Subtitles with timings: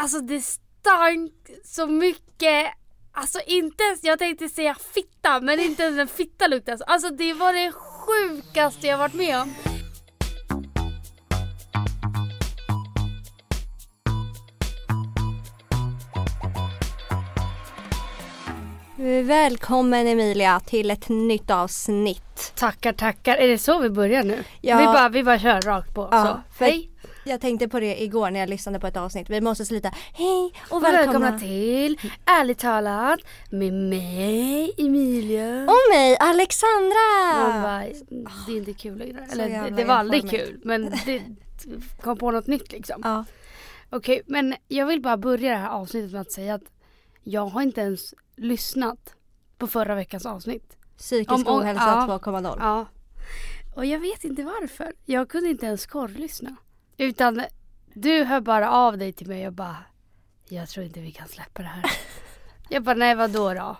[0.00, 1.32] Alltså det stank
[1.64, 2.66] så mycket.
[3.12, 6.84] Alltså inte ens, jag tänkte säga fitta men inte ens en fitta luktade så.
[6.84, 9.54] Alltså det var det sjukaste jag varit med om.
[19.26, 22.52] Välkommen Emilia till ett nytt avsnitt.
[22.54, 23.36] Tackar tackar.
[23.36, 24.44] Är det så vi börjar nu?
[24.60, 24.78] Ja.
[24.78, 26.08] Vi, bara, vi bara kör rakt på.
[26.10, 26.64] Ja, så.
[26.64, 26.90] Hej!
[27.24, 29.30] Jag tänkte på det igår när jag lyssnade på ett avsnitt.
[29.30, 29.90] Vi måste sluta.
[30.12, 31.18] Hej och välkomna.
[31.30, 35.62] Välkomna till Ärligt talat med mig Emilia.
[35.62, 37.48] Och mig Alexandra.
[37.48, 37.78] Man bara,
[38.46, 39.26] det är inte kul längre.
[39.32, 41.22] Eller det, det var aldrig kul men det
[42.02, 43.00] kom på något nytt liksom.
[43.04, 43.24] Ja.
[43.90, 46.62] Okej men jag vill bara börja det här avsnittet med att säga att
[47.22, 49.14] jag har inte ens lyssnat
[49.58, 50.76] på förra veckans avsnitt.
[50.98, 52.18] Psykisk Om- om- ohälsa ja.
[52.22, 52.56] 2.0.
[52.60, 52.86] Ja.
[53.76, 54.92] Och jag vet inte varför.
[55.04, 56.56] Jag kunde inte ens korrlyssna.
[57.00, 57.42] Utan
[57.94, 59.76] du hör bara av dig till mig och bara
[60.48, 61.84] Jag tror inte vi kan släppa det här.
[62.68, 63.76] jag bara nej vadå då?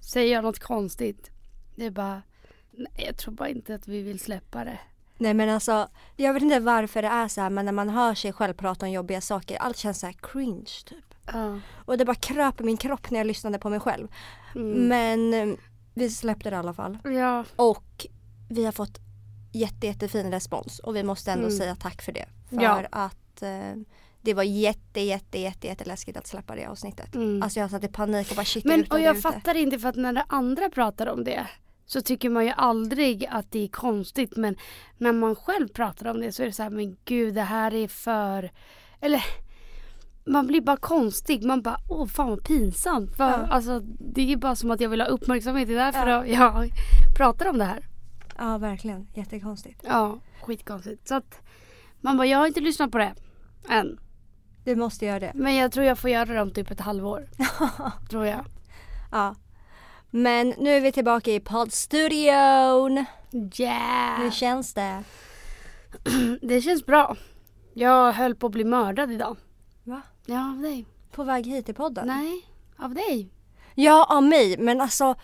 [0.00, 1.30] Säger jag något konstigt?
[1.76, 2.22] Det är bara
[2.70, 4.78] Nej jag tror bara inte att vi vill släppa det.
[5.16, 8.14] Nej men alltså, jag vet inte varför det är så här men när man hör
[8.14, 11.14] sig själv prata om jobbiga saker, allt känns så här cringe typ.
[11.26, 11.60] Ja.
[11.84, 14.08] Och det bara kröp i min kropp när jag lyssnade på mig själv.
[14.54, 14.88] Mm.
[14.88, 15.56] Men eh,
[15.94, 16.98] vi släppte det i alla fall.
[17.04, 17.44] Ja.
[17.56, 18.06] Och
[18.50, 18.98] vi har fått
[19.52, 21.58] jätte, jättefin respons och vi måste ändå Mm.
[21.58, 22.24] säga tack för det.
[22.50, 22.82] För Ja.
[22.92, 23.74] att eh,
[24.20, 27.14] det var jätte, jätte, jätte, jätteläskigt att släppa det avsnittet.
[27.14, 27.42] Mm.
[27.42, 29.20] Alltså jag satt i panik och bara shit Men och jag ute.
[29.22, 31.46] fattar inte för att när det andra pratar om det
[31.86, 34.56] så tycker man ju aldrig att det är konstigt men
[34.98, 37.74] när man själv pratar om det så är det så här men gud det här
[37.74, 38.50] är för
[39.00, 39.24] eller
[40.26, 41.44] man blir bara konstig.
[41.44, 43.16] Man bara åh fan vad pinsamt.
[43.16, 43.46] För, Ja.
[43.50, 43.80] Alltså
[44.14, 45.68] det är bara som att jag vill ha uppmärksamhet.
[45.68, 46.26] Det är därför Ja.
[46.26, 46.70] jag
[47.16, 47.86] pratar om det här.
[48.38, 49.80] Ja verkligen, jättekonstigt.
[49.84, 51.08] Ja skitkonstigt.
[51.08, 51.40] Så att
[52.00, 53.14] man bara jag har inte lyssnat på det
[53.68, 54.00] än.
[54.64, 55.32] Du måste göra det.
[55.34, 57.28] Men jag tror jag får göra det om typ ett halvår.
[58.10, 58.44] tror jag.
[59.10, 59.34] Ja.
[60.10, 63.04] Men nu är vi tillbaka i poddstudion.
[63.58, 64.20] Yeah.
[64.22, 65.04] Hur känns det?
[66.42, 67.16] Det känns bra.
[67.74, 69.36] Jag höll på att bli mördad idag.
[69.84, 70.02] Va?
[70.26, 70.86] Ja, av dig.
[71.10, 72.06] På väg hit till podden?
[72.06, 73.30] Nej, av dig.
[73.74, 74.58] Ja, av mig.
[74.58, 75.14] Men alltså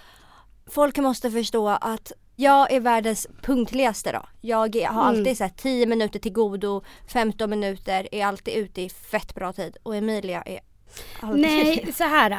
[0.67, 4.23] folk måste förstå att jag är världens punktligaste då.
[4.41, 5.19] Jag är- har Mm.
[5.19, 9.53] alltid så här 10 minuter till godo, 15 minuter, är alltid ute i fett bra
[9.53, 9.77] tid.
[9.83, 10.61] Och Emilia är
[11.21, 12.31] aldrig Nej, så här.
[12.31, 12.37] då.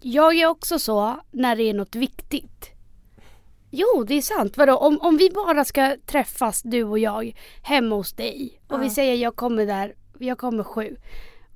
[0.00, 2.70] Jag är också så när det är något viktigt.
[3.70, 4.56] Jo, det är sant.
[4.56, 4.76] Vadå?
[4.76, 8.60] Om, om vi bara ska träffas, du och jag, hemma hos dig.
[8.68, 8.90] Och vi Ja.
[8.92, 10.96] säger jag kommer där, jag kommer sju.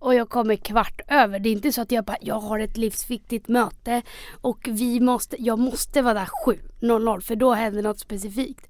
[0.03, 1.39] Och jag kommer kvart över.
[1.39, 4.03] Det är inte så att jag bara, jag har ett livsviktigt möte.
[4.41, 8.69] Och vi måste, jag måste vara där 7.00 för då händer något specifikt.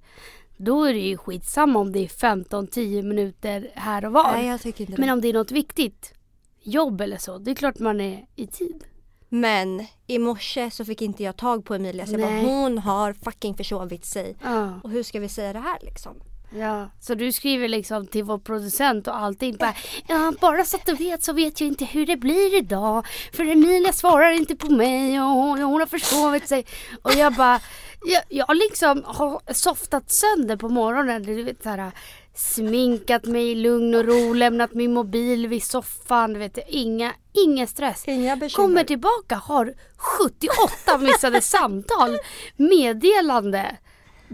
[0.57, 4.33] Då är det ju skitsamma om det är 15-10 minuter här och var.
[4.33, 5.13] Nej, jag tycker inte Men det.
[5.13, 6.15] om det är något viktigt,
[6.63, 8.85] jobb eller så, det är klart man är i tid.
[9.29, 13.13] Men i morse så fick inte jag tag på Emilia så jag bara, hon har
[13.13, 14.37] fucking försovit sig.
[14.43, 14.81] Ja.
[14.83, 16.23] Och hur ska vi säga det här liksom?
[16.59, 16.91] Ja.
[17.01, 19.75] Så du skriver liksom till vår producent och allting bara
[20.07, 23.07] Ja, bara så att du vet så vet jag inte hur det blir idag.
[23.33, 26.67] För Emilia svarar inte på mig och hon, hon har försovit sig.
[27.03, 27.61] Och jag bara
[28.05, 31.23] jag, jag liksom har softat sönder på morgonen.
[31.23, 31.93] Du vet så här
[32.35, 36.33] sminkat mig i lugn och ro, lämnat min mobil vid soffan.
[36.33, 38.09] Du vet, inga, ingen stress.
[38.09, 38.69] Inga bekymmer.
[38.69, 42.19] Kommer tillbaka, har 78 missade samtal,
[42.57, 43.77] meddelande.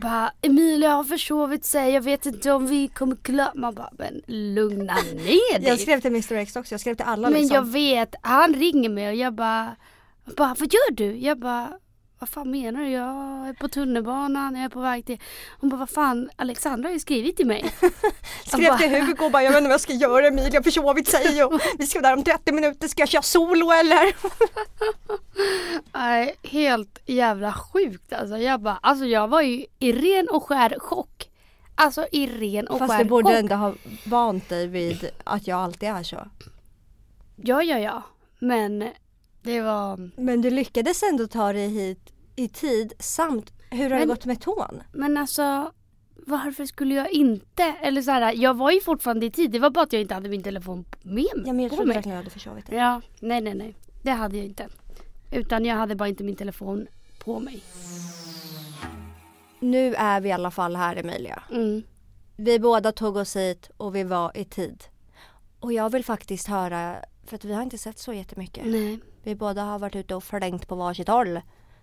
[0.00, 3.52] Bara, Emilia har försovit sig, jag vet inte om vi kommer klara...
[3.54, 5.68] Man bara, men lugna ner dig.
[5.68, 7.54] Jag skrev till Mr X också, jag skrev till alla men liksom.
[7.54, 9.76] jag vet, han ringer mig och jag bara,
[10.36, 11.16] bara, vad gör du?
[11.16, 11.78] Jag bara,
[12.18, 12.88] vad fan menar du?
[12.90, 15.20] Jag är på tunnelbanan, jag är på väg till...
[15.60, 17.64] Hon bara, vad fan, Alexandra har ju skrivit till mig.
[18.46, 20.62] Skrev bara- till Hugo och bara, jag vet inte vad jag ska göra Emilia har
[20.62, 24.14] försovit sig och vi ska vara där om 30 minuter, ska jag köra solo eller?
[25.92, 28.36] Nej, helt jävla sjukt alltså.
[28.38, 31.30] Jag bara, alltså jag var ju i ren och skär chock.
[31.74, 33.38] Alltså i ren och Fast skär du borde chock.
[33.38, 33.74] ändå ha
[34.06, 36.28] vant dig vid att jag alltid är så.
[37.36, 38.02] Ja, ja, ja.
[38.38, 38.90] Men
[39.42, 40.10] det var...
[40.20, 44.24] Men du lyckades ändå ta dig hit i tid samt hur har det Men- gått
[44.24, 44.82] med tån?
[44.92, 45.72] Men alltså
[46.26, 47.62] varför skulle jag inte?
[47.62, 49.50] Eller så här, jag var ju fortfarande i tid.
[49.50, 51.42] Det var bara att jag inte hade min telefon med mig.
[51.46, 52.78] Ja men jag trodde verkligen jag hade försovit dig.
[52.78, 53.74] Ja, nej, nej, nej.
[54.02, 54.68] Det hade jag inte.
[55.32, 56.86] Utan jag hade bara inte min telefon
[57.18, 57.62] på mig.
[59.60, 61.42] Nu är vi i alla fall här Emilia.
[61.50, 61.82] Mm.
[62.36, 64.84] Vi båda tog oss hit och vi var i tid.
[65.60, 66.96] Och jag vill faktiskt höra,
[67.28, 68.66] för att vi har inte sett så jättemycket.
[68.66, 68.98] Nej.
[69.22, 71.40] Vi båda har varit ute och flängt på varsitt håll.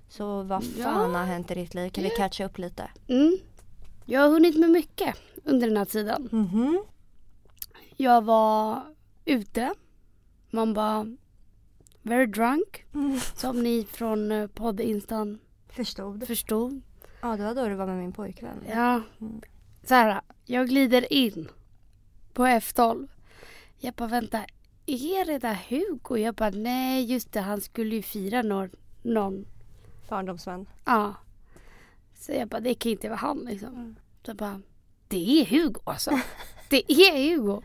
[0.09, 0.83] Så vad Ja.
[0.83, 1.89] fan har hänt i ditt liv?
[1.89, 2.91] Kan vi catcha upp lite?
[3.07, 3.37] Mm.
[4.05, 6.29] Jag har hunnit med mycket under den här tiden.
[6.31, 6.83] Mhm.
[7.97, 8.81] Jag var
[9.25, 9.73] ute
[10.49, 11.15] Man bara
[12.01, 12.85] very drunk.
[12.93, 13.19] Mm.
[13.35, 15.39] Som ni från eh, poddinstan
[15.69, 16.27] Förstod.
[16.27, 16.81] förstod.
[17.21, 18.63] Ja, det var då du var med min pojkvän.
[18.69, 19.01] Ja.
[19.21, 19.41] Mm.
[19.83, 21.47] Så här, jag glider in
[22.33, 23.07] på F12.
[23.77, 24.45] Jag bara vänta,
[24.85, 26.17] är det där Hugo?
[26.17, 28.69] Jag bara nej just det, han skulle ju fira någon.
[29.01, 29.45] någon.
[30.09, 30.65] Barndomsvän.
[30.85, 31.13] Ja.
[32.15, 33.69] Så jag bara det kan inte vara han liksom.
[33.69, 33.95] Mm.
[34.23, 34.61] Så jag bara
[35.07, 36.11] det är Hugo alltså.
[36.69, 37.61] det är Hugo.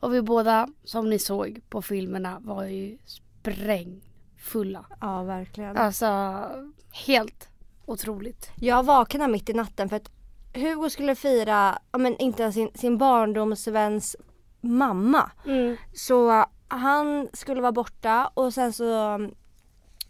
[0.00, 4.86] Och vi båda som ni såg på filmerna var ju sprängfulla.
[5.00, 5.76] Ja, verkligen.
[5.76, 6.06] Alltså
[6.90, 7.48] helt
[7.86, 8.50] otroligt.
[8.56, 10.10] Jag vaknade mitt i natten för att
[10.54, 14.16] Hugo skulle fira, ja men inte sin, sin barndomsväns
[14.60, 15.30] mamma.
[15.92, 19.14] Så han skulle vara borta och sen så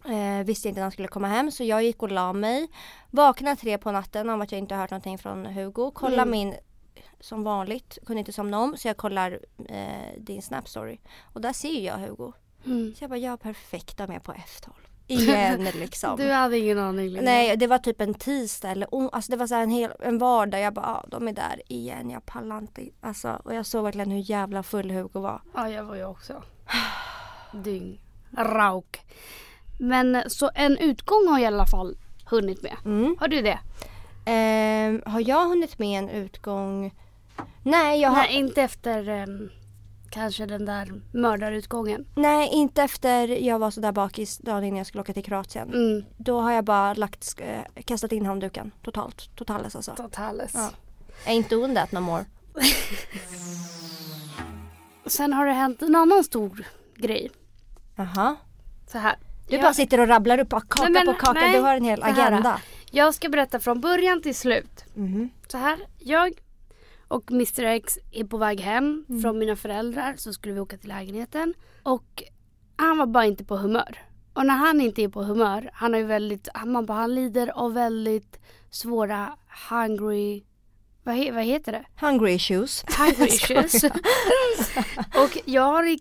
[0.04, 2.68] eh, visste jag inte när han skulle komma hem så jag gick och la mig.
[3.10, 5.90] Vaknade tre på natten om att jag inte hört någonting från Hugo.
[5.94, 6.30] Kolla Mm.
[6.30, 6.54] min,
[7.20, 10.98] som vanligt, kunde inte somna om så jag kollar eh, din Snap story.
[11.22, 12.32] Och där ser jag Hugo.
[12.66, 12.94] Mm.
[12.94, 14.70] Så jag bara, är perfekt att med på F12.
[15.06, 16.16] Igen liksom.
[16.16, 17.22] Du hade ingen aning Linda.
[17.22, 20.60] Nej, det var typ en tisdag eller alltså det var så en, hel, en vardag.
[20.60, 22.10] Jag bara, ah, de är där igen.
[22.10, 22.88] Jag pallar inte.
[23.00, 25.40] Alltså, och jag såg verkligen hur jävla full Hugo var.
[25.54, 26.42] Ja, jag var ju också.
[27.52, 28.00] Dyng.
[28.36, 29.00] Rauk.
[29.78, 31.96] Men så en utgång har jag i alla fall
[32.26, 32.76] hunnit med.
[32.84, 33.16] Mm.
[33.20, 33.58] Har du det?
[34.24, 36.94] Ehm, har jag hunnit med en utgång?
[37.62, 39.50] Nej, jag har, Nej, inte efter em,
[40.14, 42.06] kanske den där mördarutgången.
[42.14, 45.68] nej, inte efter jag var så där bakis dagen innan jag skulle åka till Kroatien.
[45.74, 46.04] Mm.
[46.16, 49.36] Då har jag bara lagt, eh, kastat in handduken totalt.
[49.36, 49.94] Totales alltså.
[49.94, 50.50] Totales.
[50.54, 50.70] Ja.
[51.26, 52.24] Är inte on that no more.
[55.06, 56.66] Sen har det hänt en annan stor
[56.96, 57.30] grej.
[57.96, 58.36] Jaha.
[58.92, 59.16] Så här.
[59.48, 61.32] Du Jag- bara sitter och rabblar upp kaka Nej, men- på kaka.
[61.40, 62.60] nej, du har en hel agenda.
[62.90, 64.84] Jag ska berätta från början till slut.
[64.94, 65.30] Mhm.
[65.48, 66.32] Så här, jag
[67.08, 70.88] och Mr X är på väg hem från mina föräldrar så skulle vi åka till
[70.88, 71.54] lägenheten.
[71.82, 72.22] Och
[72.76, 73.98] han var bara inte på humör.
[74.32, 77.14] Och när han inte är på humör, han har ju väldigt, han, man bara, han
[77.14, 78.40] lider av väldigt
[78.70, 79.36] svåra
[79.70, 80.42] hungry,
[81.02, 81.84] vad, he, vad heter det?
[82.06, 82.84] Hungry issues.
[82.98, 83.84] Hungry issues.
[85.14, 85.98] och jag har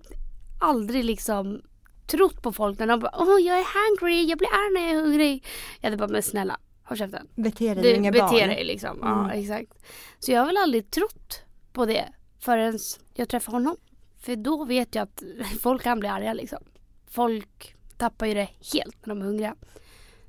[0.60, 1.62] aldrig liksom
[2.08, 4.92] trott på folk när de bara åh jag är hungry, jag blir arg när jag
[4.92, 5.46] är hungrig.
[5.80, 7.28] Jag hade bara men snälla, håll käften.
[7.36, 8.50] Bete dig, du inget beter barn.
[8.50, 9.02] dig liksom.
[9.04, 9.10] Mm.
[9.28, 9.74] Ja exakt.
[10.20, 11.42] Så jag har väl aldrig trott
[11.74, 12.06] på det
[12.40, 12.80] förrän
[13.14, 13.76] jag träffade honom.
[14.20, 15.24] För då vet jag att
[15.62, 16.60] folk kan bli arga liksom.
[17.10, 19.56] Folk tappar ju det helt när de är hungriga.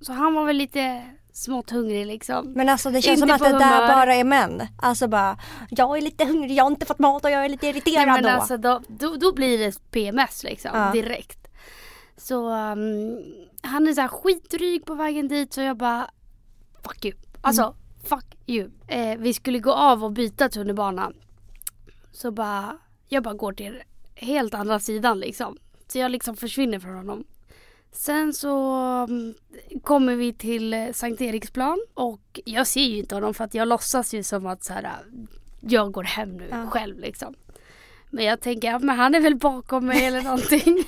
[0.00, 1.02] Så han var väl lite
[1.32, 2.52] smått hungrig liksom.
[2.52, 3.88] Men alltså det känns Inte som att det där humör.
[3.88, 4.62] bara är män.
[4.78, 5.38] Alltså bara,
[5.70, 8.14] jag är lite hungrig, jag har inte fått mat och jag är lite irriterad Nej,
[8.14, 8.28] men då.
[8.28, 10.92] alltså då, då, då blir det PMS liksom Ja.
[10.92, 11.38] direkt.
[12.16, 13.18] Så um,
[13.62, 16.10] han är så här skitdryg på vägen dit så jag bara
[16.86, 17.14] fuck you.
[17.40, 17.75] Alltså Mm.
[18.04, 18.70] fuck you.
[18.88, 21.12] Eh, vi skulle gå av och byta tunnelbana.
[22.12, 22.78] Så bara,
[23.08, 23.82] jag bara går till
[24.14, 25.56] helt andra sidan liksom.
[25.88, 27.25] Så jag liksom försvinner från honom.
[27.92, 28.66] Sen så
[29.08, 29.34] mm,
[29.82, 33.69] kommer vi till eh, Sankt Eriksplan och jag ser ju inte honom för att jag
[33.69, 34.90] låtsas ju som att så här,
[35.60, 36.66] jag går hem nu Ja.
[36.66, 37.34] själv liksom.
[38.10, 40.84] Men jag tänker, ja, men han är väl bakom mig eller någonting.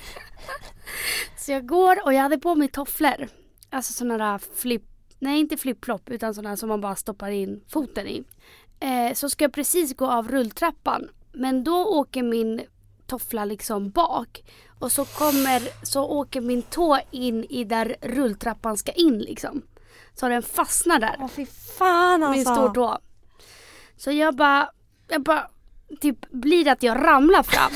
[1.37, 3.27] så jag går och jag hade på mig tofflor.
[3.69, 4.83] Alltså sådana där flip,
[5.19, 8.23] nej inte flip-flop utan sådana som man bara stoppar in foten i.
[8.79, 11.09] Eh, så ska jag precis gå av rulltrappan.
[11.33, 12.61] Men då åker min
[13.07, 14.43] toffla liksom bak.
[14.79, 19.61] Och så kommer, så åker min tå in i där rulltrappan ska in liksom.
[20.13, 21.45] Så den fastnar där Åh fy
[21.77, 22.37] fan alltså.
[22.37, 22.97] min stortå.
[23.97, 24.69] Så jag bara,
[25.07, 25.49] jag bara,
[26.01, 27.71] typ blir att jag ramlar fram.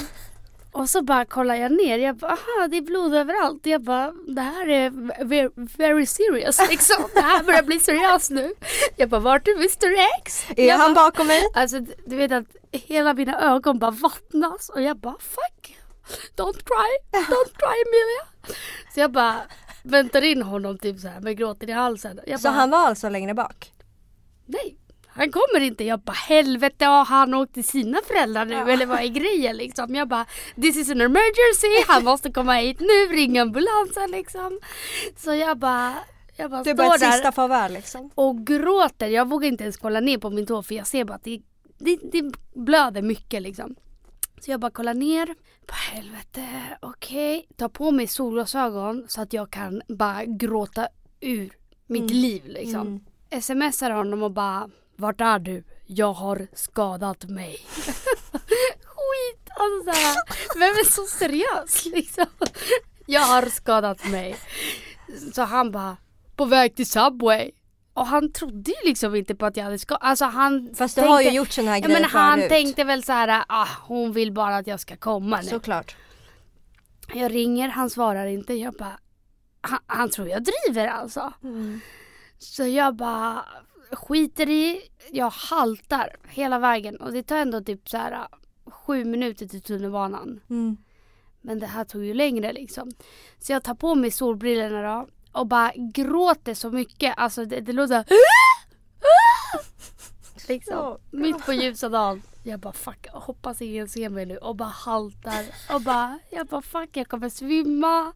[0.72, 3.66] Och så bara kollar jag ner, jag bara, aha det är blod överallt.
[3.66, 4.90] Jag bara, det här är
[5.26, 7.06] very, very serious liksom.
[7.14, 8.54] Det här börjar bli seriöst nu.
[8.96, 10.46] Jag bara, vart är Mr X?
[10.58, 11.44] Är jag han bara, bakom mig?
[11.54, 15.78] Alltså du vet att hela mina ögon bara vattnas och jag bara, fuck.
[16.36, 18.56] Don't cry, don't cry Emilia.
[18.94, 19.42] Så jag bara
[19.84, 22.20] väntar in honom typ så här med gråten i halsen.
[22.28, 23.72] Jag Så bara, han var alltså längre bak?
[24.46, 24.78] Nej,
[25.14, 25.84] han kommer inte.
[25.84, 29.96] Jag bara helvete har han åkt till sina föräldrar nu eller vad är grejen liksom?
[29.96, 30.26] Jag bara
[30.56, 34.60] this is an emergency, han måste komma hit nu, ring ambulansen liksom.
[35.18, 35.94] Så jag bara,
[36.36, 38.10] jag bara är står bara ett där sista farväl liksom.
[38.16, 39.08] och gråter.
[39.08, 41.42] Jag vågar inte ens kolla ner på min tå för jag ser bara att det,
[41.78, 43.76] det, det blöder mycket liksom.
[44.42, 45.36] Så jag bara kollar ner.
[45.66, 46.48] På helvete,
[46.82, 47.48] okej.
[47.56, 50.88] Tar på mig solglasögon så att jag kan bara gråta
[51.20, 51.54] ur
[51.88, 52.88] mitt liv liksom.
[53.32, 53.42] Mm.
[53.42, 54.70] Smsar honom och bara
[55.02, 55.64] Vart är du?
[55.86, 57.58] Jag har skadat mig.
[58.82, 59.50] Skit!
[59.50, 60.16] Alltså såhär,
[60.60, 62.26] vem är så seriös liksom?
[63.06, 64.36] Jag har skadat mig.
[65.34, 65.98] Så han bara
[66.36, 67.52] På väg till Subway.
[67.94, 71.02] Och han trodde ju liksom inte på att jag hade skadat Alltså han Fast du
[71.02, 72.50] tänkte, har ju gjort såna här grejer men Han förut.
[72.50, 75.48] tänkte väl så här, ah hon vill bara att jag ska komma nu.
[75.48, 75.96] Såklart.
[77.14, 78.54] Jag ringer, han svarar inte.
[78.54, 79.00] Jag bara,
[79.62, 81.34] han, han tror jag driver alltså.
[81.44, 81.82] Mm.
[82.38, 83.46] Så jag bara
[83.92, 84.82] skiter i,
[85.12, 88.28] jag haltar hela vägen och det tar ändå typ så här
[88.66, 90.40] sju minuter till tunnelbanan.
[90.50, 90.78] Mm.
[91.42, 92.92] Men det här tog ju längre liksom.
[93.40, 97.14] Så jag tar på mig solbrillorna då och bara gråter så mycket.
[97.18, 97.96] Alltså det, det låter
[100.48, 100.76] Liksom.
[100.76, 100.98] Ja.
[101.12, 102.22] Mitt på ljusa dagen.
[102.44, 105.46] Jag bara fuck, hoppas ingen ser mig nu och bara haltar.
[105.74, 108.14] Och bara, jag bara fuck jag kommer svimma.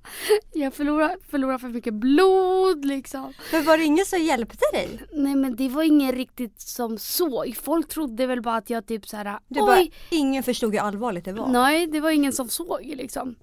[0.53, 3.33] Jag förlorar, förlorar för mycket blod liksom.
[3.51, 5.01] Men var det ingen som hjälpte dig?
[5.13, 7.57] Nej men det var ingen riktigt som såg.
[7.61, 9.39] Folk trodde väl bara att jag typ så här.
[9.47, 9.65] Du oj.
[9.65, 11.47] bara, ingen förstod hur allvarligt det var.
[11.47, 13.35] Nej det var ingen som såg liksom.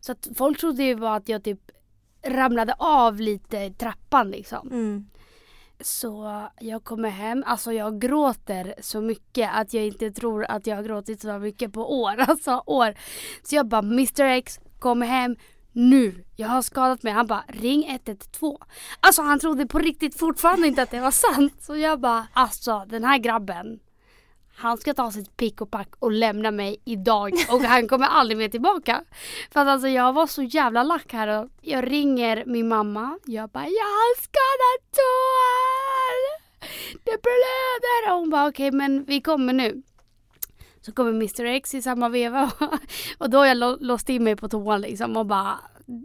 [0.00, 1.60] Så att folk trodde ju bara att jag typ
[2.22, 4.68] ramlade av lite i trappan liksom.
[4.68, 5.06] Mm.
[5.80, 10.76] Så jag kommer hem, alltså jag gråter så mycket att jag inte tror att jag
[10.76, 12.14] har gråtit så mycket på år.
[12.28, 12.94] Alltså år.
[13.42, 15.36] Så jag bara Mr X, kom hem
[15.72, 16.24] nu.
[16.36, 17.12] Jag har skadat mig.
[17.12, 18.58] Han bara ring 112.
[19.00, 21.62] Alltså han trodde på riktigt fortfarande inte att det var sant.
[21.62, 23.80] Så jag bara alltså den här grabben.
[24.60, 28.38] Han ska ta sitt pick och pack och lämna mig idag och han kommer aldrig
[28.38, 29.04] mer tillbaka.
[29.50, 33.18] För att alltså jag var så jävla lack här och jag ringer min mamma.
[33.24, 36.38] Jag bara jag har skadat tår.
[37.04, 38.12] Det blöder.
[38.12, 39.82] Och hon bara okej men vi kommer nu.
[40.80, 42.50] Så kommer Mr X i samma veva
[43.18, 45.58] och då har jag låst in mig på toan liksom och bara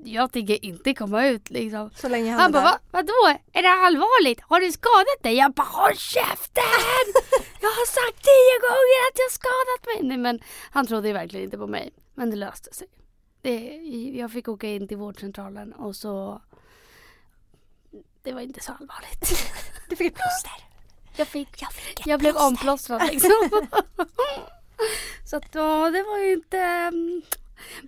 [0.04, 1.90] jag tänker inte komma ut liksom.
[1.96, 2.64] Så länge han, Han bara.
[2.64, 3.38] Va, vadå?
[3.54, 4.42] Är det allvarligt?
[4.42, 5.34] Har du skadat dig?
[5.34, 7.06] Jag bara, håll käften!
[7.62, 10.10] Jag har sagt tio gånger att jag skadat mig!
[10.10, 10.40] Nej men
[10.72, 11.94] han trodde ju verkligen inte på mig.
[12.14, 12.88] Men det löste sig.
[13.42, 13.60] Det,
[14.16, 16.42] jag fick åka in till vårdcentralen och så...
[18.24, 19.30] Det var inte så allvarligt.
[19.90, 20.68] Du fick ett plåster.
[21.16, 23.32] Jag fick, Jag fick ett jag blev omplåstrad liksom.
[25.26, 26.92] så att ja, det var ju inte...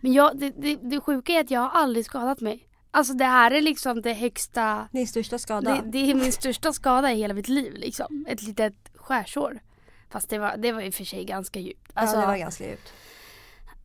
[0.01, 2.68] Men jag, det, det, det sjuka är att jag har aldrig skadat mig.
[2.92, 4.88] Alltså det här är liksom det högsta...
[4.92, 5.75] Din största skada.
[5.75, 8.25] Det, det är min största skada i hela mitt liv liksom.
[8.27, 9.60] Ett litet skärsår.
[10.10, 11.92] Fast det var, det var i och för sig ganska djupt.
[11.94, 12.94] Alltså, ja, det var ganska djupt.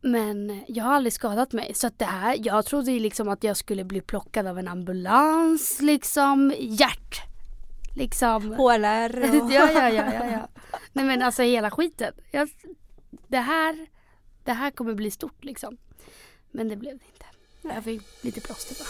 [0.00, 1.74] Men jag har aldrig skadat mig.
[1.74, 4.68] Så att det här, jag trodde ju liksom att jag skulle bli plockad av en
[4.68, 6.54] ambulans liksom.
[6.58, 7.20] Hjärt.
[7.96, 8.52] Liksom.
[8.52, 9.52] HLR och...
[9.52, 10.48] ja, ja, ja, ja, ja.
[10.92, 12.12] Nej men alltså hela skiten.
[12.30, 12.48] Jag,
[13.28, 13.86] det här,
[14.44, 15.76] det här kommer bli stort liksom.
[16.50, 17.26] Men det blev det inte.
[17.74, 18.88] Jag fick lite plåster bara.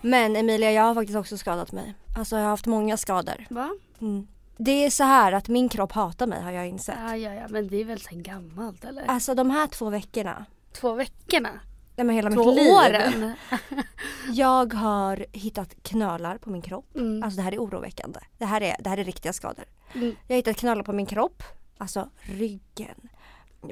[0.00, 1.94] Men Emilia, jag har faktiskt också skadat mig.
[2.16, 3.46] Alltså jag har haft många skador.
[3.50, 3.70] Va?
[4.00, 4.26] Mm.
[4.56, 6.98] Det är så här att min kropp hatar mig har jag insett.
[7.08, 7.46] Ja, ja, ja.
[7.48, 9.04] Men det är väl sen gammalt eller?
[9.06, 11.50] Alltså de här två veckorna, Två veckorna?
[11.96, 12.72] nej men hela Två mitt liv.
[12.72, 13.32] åren?
[14.32, 16.94] Jag har hittat knölar på min kropp.
[16.96, 17.22] Mm.
[17.22, 18.20] Alltså det här är oroväckande.
[18.38, 19.64] Det här är, det här är riktiga skador.
[19.94, 20.14] Mm.
[20.26, 21.42] Jag har hittat knölar på min kropp.
[21.82, 23.08] Alltså ryggen,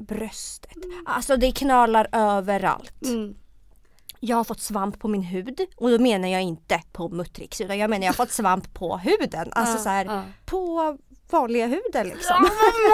[0.00, 0.70] bröstet.
[1.06, 3.02] Alltså det är knölar överallt.
[3.06, 3.34] Mm.
[4.20, 7.78] Jag har fått svamp på min hud och då menar jag inte på Muttrix utan
[7.78, 9.48] jag menar jag har fått svamp på huden.
[9.52, 10.22] Alltså Ja, så här ja.
[10.46, 10.98] på
[11.30, 12.36] vanliga huden liksom.
[12.50, 12.50] Ja,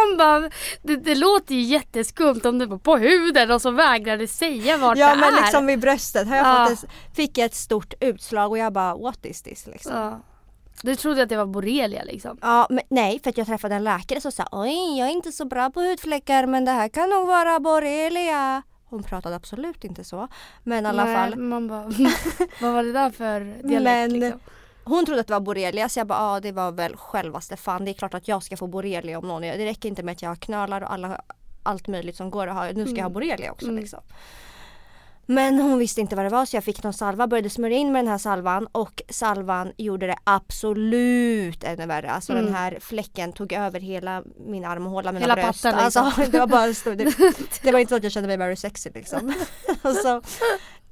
[0.09, 0.51] man bara,
[0.83, 4.77] det, det låter ju jätteskumt om det var på huden och så vägrar du säga
[4.79, 5.41] vart Ja det men är.
[5.43, 6.67] liksom vid bröstet har jag Ja.
[6.71, 10.23] fått ett, fick jag ett stort utslag och jag bara what is this liksom.
[10.83, 12.39] Du trodde att det var borrelia liksom?
[12.43, 15.33] Ja, men nej för att jag träffade en läkare som sa oj jag är inte
[15.33, 18.63] så bra på hudfläckar men det här kan nog vara borrelia.
[18.89, 20.29] Hon pratade absolut inte så.
[20.63, 21.37] Men i alla Nej, fall.
[21.39, 21.83] Man bara,
[22.61, 24.41] vad var det där för dialekt Men- liksom?
[24.85, 27.85] Hon trodde att det var borrelia så jag bara ja det var väl självaste fan.
[27.85, 29.43] Det är klart att jag ska få borrelia om någon.
[29.43, 31.21] Det räcker inte med att jag har knölar och alla,
[31.63, 32.65] allt möjligt som går att ha.
[32.73, 33.77] Nu ska jag ha borrelia också Mm.
[33.79, 34.01] liksom.
[35.29, 37.93] Men hon visste inte vad det var så jag fick någon salva, började smörja in
[37.93, 42.11] med den här salvan och salvan gjorde det absolut ännu värre.
[42.11, 42.45] Alltså Mm.
[42.45, 45.63] den här fläcken tog över hela min armhåla, mina Hela bröst.
[45.63, 46.05] patten, liksom.
[46.05, 47.15] Alltså det var bara stor, det,
[47.63, 49.35] det var inte så att jag kände mig very sexy liksom.
[49.83, 50.23] och så,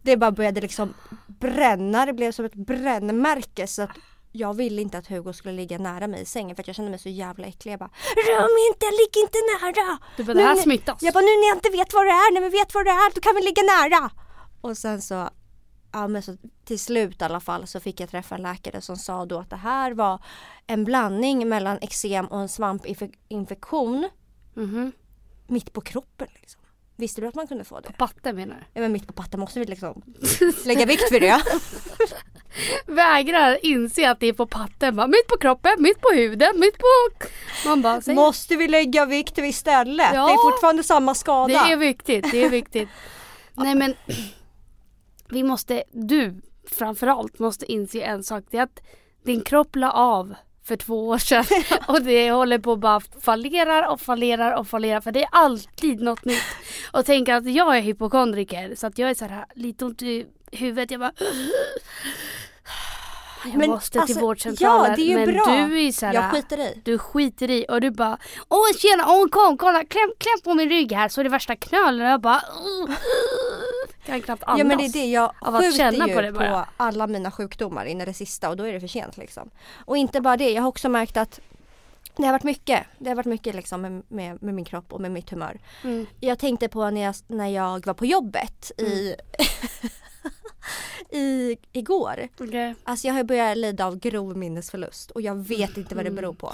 [0.02, 0.94] det bara började liksom
[1.26, 3.90] bränna, det blev som ett brännmärke så att
[4.32, 6.90] jag ville inte att Hugo skulle ligga nära mig i sängen för att jag kände
[6.90, 7.72] mig så jävla äcklig.
[7.72, 9.98] Jag bara Rör mig inte, ligg inte nära!
[10.16, 11.02] Du bara, det här Nu- smittas.
[11.02, 12.90] Jag bara nu när jag inte vet vad det är, när vi vet vad det
[12.90, 14.10] är då kan vi ligga nära!
[14.64, 15.30] Och sen så,
[15.92, 18.97] ja men så till slut i alla fall så fick jag träffa en läkare som
[18.97, 20.23] sa då att det här var
[20.66, 24.09] en blandning mellan eksem och en svampinfektion
[24.54, 24.92] Mhm.
[25.47, 26.61] mitt på kroppen liksom.
[26.97, 27.92] Visste du att man kunde få det?
[27.99, 28.62] Patte menar du?
[28.75, 30.02] Ja men mitt på patten måste vi liksom
[30.64, 31.42] lägga vikt vid det.
[32.87, 34.97] Vägrar inse att det är på patten.
[34.97, 36.85] Bara, mitt på kroppen, mitt på huden, mitt på...
[37.68, 38.14] Man bara, säg.
[38.14, 40.11] Måste vi lägga vikt vid istället?
[40.14, 40.26] Ja.
[40.26, 41.64] Det är fortfarande samma skada.
[41.64, 42.88] Det är viktigt, det är viktigt.
[43.54, 43.94] Nej men
[45.34, 46.34] vi måste, du
[46.70, 48.44] framförallt måste inse en sak.
[48.50, 48.80] Det är att
[49.24, 51.44] din kropp la av för två år sedan.
[51.88, 56.00] Och det håller på att bara fallerar och fallerar och fallerar för det är alltid
[56.00, 56.42] något nytt.
[56.92, 60.26] Och tänk att jag är hypokondriker så att jag är så här lite ont i
[60.52, 60.90] huvudet.
[60.90, 61.12] Jag bara
[63.46, 64.90] jag Men, måste till alltså, vårdcentralen.
[64.90, 65.44] ja, det är ju men bra.
[65.46, 66.80] du är ju så här, Jag skiter i.
[66.84, 70.68] du skiter i och du bara Åh tjena, åh kom, kolla, kläm, kläm på min
[70.68, 72.40] rygg här så är det värsta knölen och jag bara
[74.04, 74.58] "Ugh." Kan knappt andas.
[74.58, 76.68] Ja men det är det, jag av att känna på på, det bara.
[76.76, 79.50] alla mina sjukdomar in i det sista och då är det för sent liksom.
[79.84, 81.40] Och inte bara det, jag har också märkt att
[82.16, 82.87] det har varit mycket.
[82.99, 85.61] Det har varit mycket liksom med, med, med min kropp och med mitt humör.
[85.84, 86.06] Mm.
[86.20, 89.14] Jag tänkte på när jag, när jag var på jobbet i,
[91.18, 92.28] i igår.
[92.40, 92.75] Okej.
[92.84, 96.34] Alltså jag har börjat lida av grov minnesförlust och jag vet inte vad det beror
[96.34, 96.52] på.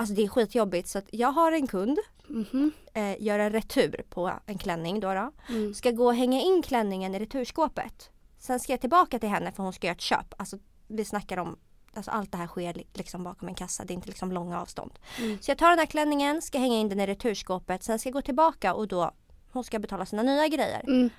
[0.00, 2.72] Alltså det är skitjobbigt så att jag har en kund, Mhm.
[2.94, 5.32] eh, gör en retur på en klänning då, då.
[5.48, 5.74] Mm.
[5.74, 8.10] Ska gå och hänga in klänningen i returskåpet.
[8.38, 10.34] Sen ska jag tillbaka till henne för hon ska göra ett köp.
[10.36, 11.58] Alltså vi snackar om
[11.94, 14.60] Alltså allt det här sker li- liksom bakom en kassa, det är inte liksom långa
[14.60, 14.98] avstånd.
[15.18, 15.38] Mm.
[15.42, 18.14] Så jag tar den här klänningen, ska hänga in den i returskåpet, sen ska jag
[18.14, 19.10] gå tillbaka och då
[19.52, 20.84] hon ska betala sina nya grejer.
[20.86, 21.10] Mm.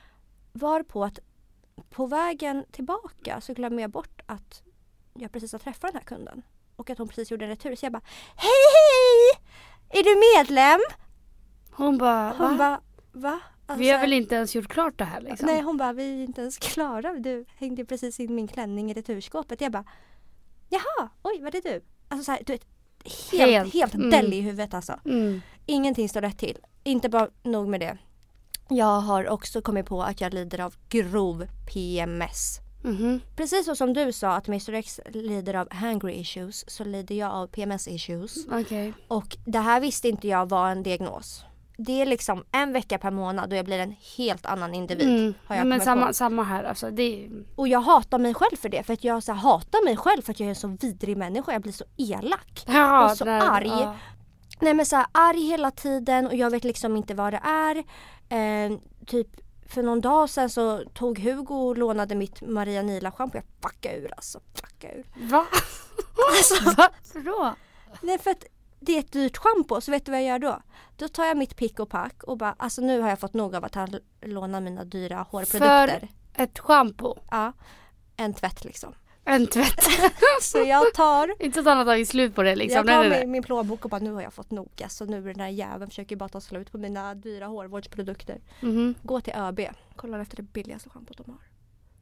[0.53, 1.19] Var på att
[1.89, 4.63] på vägen tillbaka så glömmer jag bort att
[5.13, 6.41] jag precis har träffat den här kunden.
[6.81, 7.75] Och att hon precis gjorde en retur.
[7.75, 8.01] Så jag bara
[8.35, 9.41] Hej hej!
[10.00, 10.79] Är du medlem?
[11.71, 12.57] Hon bara, Hon va?
[12.57, 13.39] bara Va?
[13.65, 15.47] Alltså, Vi har väl inte ens gjort klart det här liksom?
[15.47, 17.13] Nej hon bara vi är inte ens klara.
[17.13, 19.61] Du hängde precis in min klänning i returskåpet.
[19.61, 19.83] Jag bara
[20.69, 21.81] Jaha, oj var det du?
[22.07, 22.65] Alltså så här, du vet,
[23.31, 24.09] helt, Helt, helt, mm.
[24.09, 25.00] dell i huvudet alltså.
[25.05, 25.41] Mm.
[25.65, 26.57] Ingenting står rätt till.
[26.83, 27.97] Inte bara nog med det.
[28.69, 32.59] Jag har också kommit på att jag lider av grov PMS.
[32.83, 33.21] Mhm.
[33.35, 37.31] Precis så som du sa att Mr X lider av hangry issues så lider jag
[37.31, 38.35] av PMS issues.
[38.51, 38.93] Okej.
[39.07, 41.43] Och det här visste inte jag var en diagnos.
[41.77, 45.09] Det är liksom en vecka per månad då jag blir en helt annan individ.
[45.09, 45.33] Mm.
[45.45, 46.13] Har jag Men samma, på.
[46.13, 46.89] samma här alltså.
[46.91, 48.83] Det Och jag hatar mig själv för det.
[48.83, 51.17] För att jag så här, hatar mig själv för att jag är en så vidrig
[51.17, 51.51] människa.
[51.53, 52.63] Jag blir så elak.
[52.67, 53.67] ja, Och så där- arg.
[53.67, 53.95] Ja.
[54.59, 57.75] Nej men så här, arg hela tiden och jag vet liksom inte vad det är.
[58.29, 59.27] Eh, typ
[59.71, 63.37] för någon dag sedan så tog Hugo och lånade mitt Maria Nila schampo.
[63.37, 64.39] Jag fuckade ur alltså.
[64.53, 65.05] Fuckade ur.
[65.29, 65.46] Va?
[66.37, 67.55] Alltså, Varför då?
[68.01, 68.46] nej för att
[68.79, 70.61] det är ett dyrt schampo så vet du vad jag gör då?
[70.98, 73.55] Då tar jag mitt pick och pack och bara alltså nu har jag fått nog
[73.55, 76.07] av att han lånar mina dyra hårprodukter.
[76.33, 77.15] Ett schampo.
[77.31, 77.53] Ja.
[78.17, 78.93] En tvätt liksom.
[79.25, 79.84] En tvätt.
[80.42, 82.77] Så jag tar inte så att han har tagit slut på det liksom.
[82.77, 84.70] Jag tar min, min plånbok och bara nu har jag fått nog.
[84.84, 88.42] Alltså nu är den här jäveln försöker bara ta slut på mina dyra hårvårdsprodukter.
[88.62, 88.96] Mhm.
[89.03, 89.60] Gå till ÖB,
[89.96, 91.42] kollar efter det billigaste schampot de har.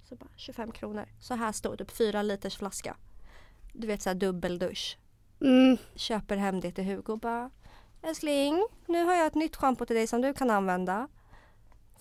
[0.10, 1.06] Så bara 25 kronor.
[1.20, 2.96] Så här stod typ 4 liters flaska.
[3.74, 4.98] Du vet såhär dubbeldusch.
[5.42, 5.78] Mm.
[5.96, 7.52] Köper hem det till Hugo och bara
[8.02, 11.08] Älskling, nu har jag ett nytt schampo till dig som du kan använda.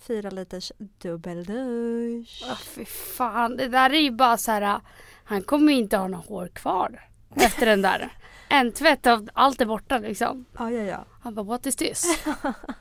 [0.00, 2.44] 4 liters dubbeldusch.
[2.50, 4.80] Åh, fy fan, det där är ju bara så här.
[5.24, 8.12] Han kommer ju inte ha något hår kvar efter den där.
[8.50, 10.44] En tvätt av allt är borta liksom.
[10.58, 11.04] Ja, ja, ja.
[11.20, 12.24] Han bara what is this?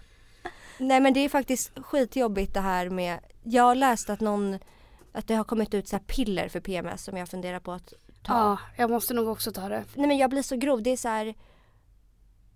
[0.77, 4.59] Nej men det är faktiskt skitjobbigt det här med Jag har läst att någon
[5.11, 7.93] Att det har kommit ut så här piller för PMS som jag funderar på att
[8.23, 8.33] ta.
[8.33, 9.83] Ja, jag måste nog också ta det.
[9.93, 10.81] Nej men jag blir så grov.
[10.81, 11.35] Det är så här.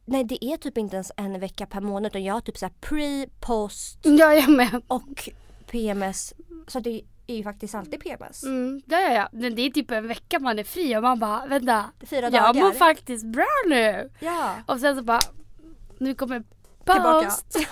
[0.06, 2.66] Nej det är typ inte ens en vecka per månad utan jag har typ så
[2.66, 4.82] här pre, post Ja, jag med.
[4.88, 5.30] och
[5.72, 6.34] PMS.
[6.68, 8.44] Så det är ju faktiskt alltid PMS.
[8.44, 9.30] Mm, ja, ja, ja.
[9.32, 11.86] Men det är typ en vecka man är fri och man bara vänta.
[12.00, 12.54] Fyra Jag dagar.
[12.64, 14.12] mår faktiskt bra nu.
[14.20, 14.56] ja.
[14.68, 15.20] Och sen så bara
[15.98, 16.44] nu kommer
[16.86, 17.26] Tillbaka.
[17.26, 17.58] post.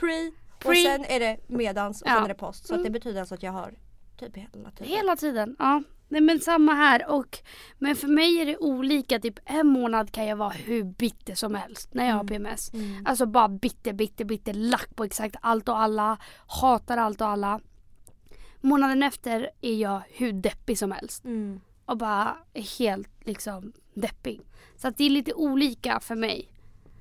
[0.00, 0.74] Pre, och Pre.
[0.82, 2.14] sen är det medans och Ja.
[2.14, 2.66] sen är det post.
[2.66, 2.92] Så att det Mm.
[2.92, 3.74] betyder alltså att jag har
[4.18, 4.88] typ hela tiden.
[4.96, 5.56] Hela tiden.
[5.58, 5.82] Ja.
[6.08, 7.38] Nej men samma här och
[7.78, 9.20] men för mig är det olika.
[9.20, 12.72] Typ en månad kan jag vara hur bitter som helst när jag har PMS.
[12.74, 13.06] Mm.
[13.06, 14.52] Alltså bara bitter, bitter, bitter.
[14.52, 16.18] Lack på exakt allt och alla.
[16.46, 17.60] Hatar allt och alla.
[18.60, 21.24] Månaden efter är jag hur deppig som helst.
[21.24, 21.60] Mm.
[21.84, 22.36] Och bara
[22.78, 24.40] helt liksom deppig.
[24.76, 26.48] Så att det är lite olika för mig.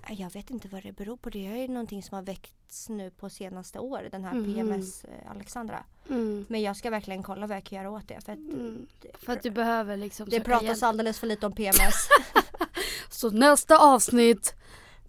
[0.09, 1.29] Jag vet inte vad det beror på.
[1.29, 4.07] Det är ju någonting som har väckts nu på senaste år.
[4.11, 4.53] Den här Mhm.
[4.53, 5.83] PMS eh, Alexandra.
[6.09, 6.45] Mm.
[6.49, 8.21] Men jag ska verkligen kolla vad jag kan göra åt det.
[8.25, 8.87] För att Mm.
[9.01, 10.83] det, För att du behöver liksom det pratas hjälp.
[10.83, 12.07] alldeles för lite om PMS.
[13.09, 14.53] Så nästa avsnitt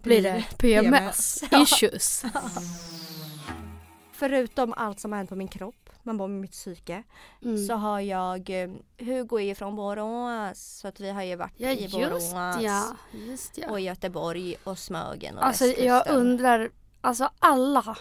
[0.01, 1.43] blir det PMS, PMS.
[1.73, 2.23] Issues.
[4.19, 7.03] Förutom allt som har hänt på min kropp, man bara med mitt psyke.
[7.43, 7.67] Mm.
[7.67, 10.79] Så har jag, eh, Hugo är från Borås.
[10.81, 12.31] Så att vi har ju varit Ja i Borås.
[12.33, 12.61] ja.
[12.61, 13.69] Ja.
[13.69, 16.69] Och Göteborg och Smögen och Alltså jag undrar,
[17.01, 17.97] alltså alla,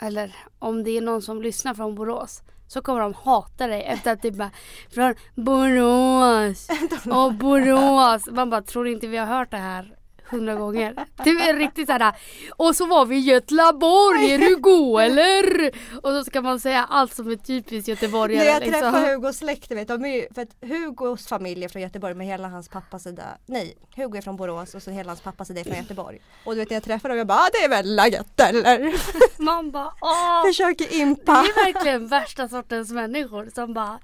[0.00, 4.12] eller om det är någon som lyssnar från Borås så kommer de hata dig efter
[4.12, 4.50] att det bara
[4.90, 6.68] från Borås
[7.12, 8.26] och Borås.
[8.30, 9.96] Man bara tror inte vi har hört det här
[10.30, 10.94] hundra gånger.
[11.24, 12.14] Det är riktigt såhär.
[12.56, 15.70] Och så var vi i Götlaborg, är du god eller?
[16.02, 18.44] Och så ska man säga allt som är typiskt göteborgare.
[18.44, 18.94] När jag liksom.
[19.04, 22.26] Hugos släkt, du vet, de är ju, för att Hugos familj är från Göteborg med
[22.26, 23.24] hela hans pappas sida.
[23.46, 26.18] Nej, Hugo är från Borås och så hela hans pappas sida är från Göteborg.
[26.44, 28.94] Och du vet när jag träffar dem, jag bara ah, det är väl gött eller?
[29.42, 30.46] Man bara åh.
[30.46, 31.32] Försöker Det impa.
[31.32, 33.98] är verkligen värsta sortens människor som bara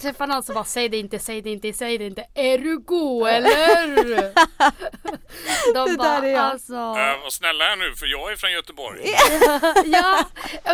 [0.00, 2.24] träffar någon som bara säg det inte, säg det inte, säg det inte.
[2.34, 4.32] Är du god eller?
[5.74, 6.40] De Det bara där är jag.
[6.40, 6.72] alltså.
[6.74, 9.00] Äh, var snälla här nu för jag är från Göteborg.
[9.84, 10.24] ja,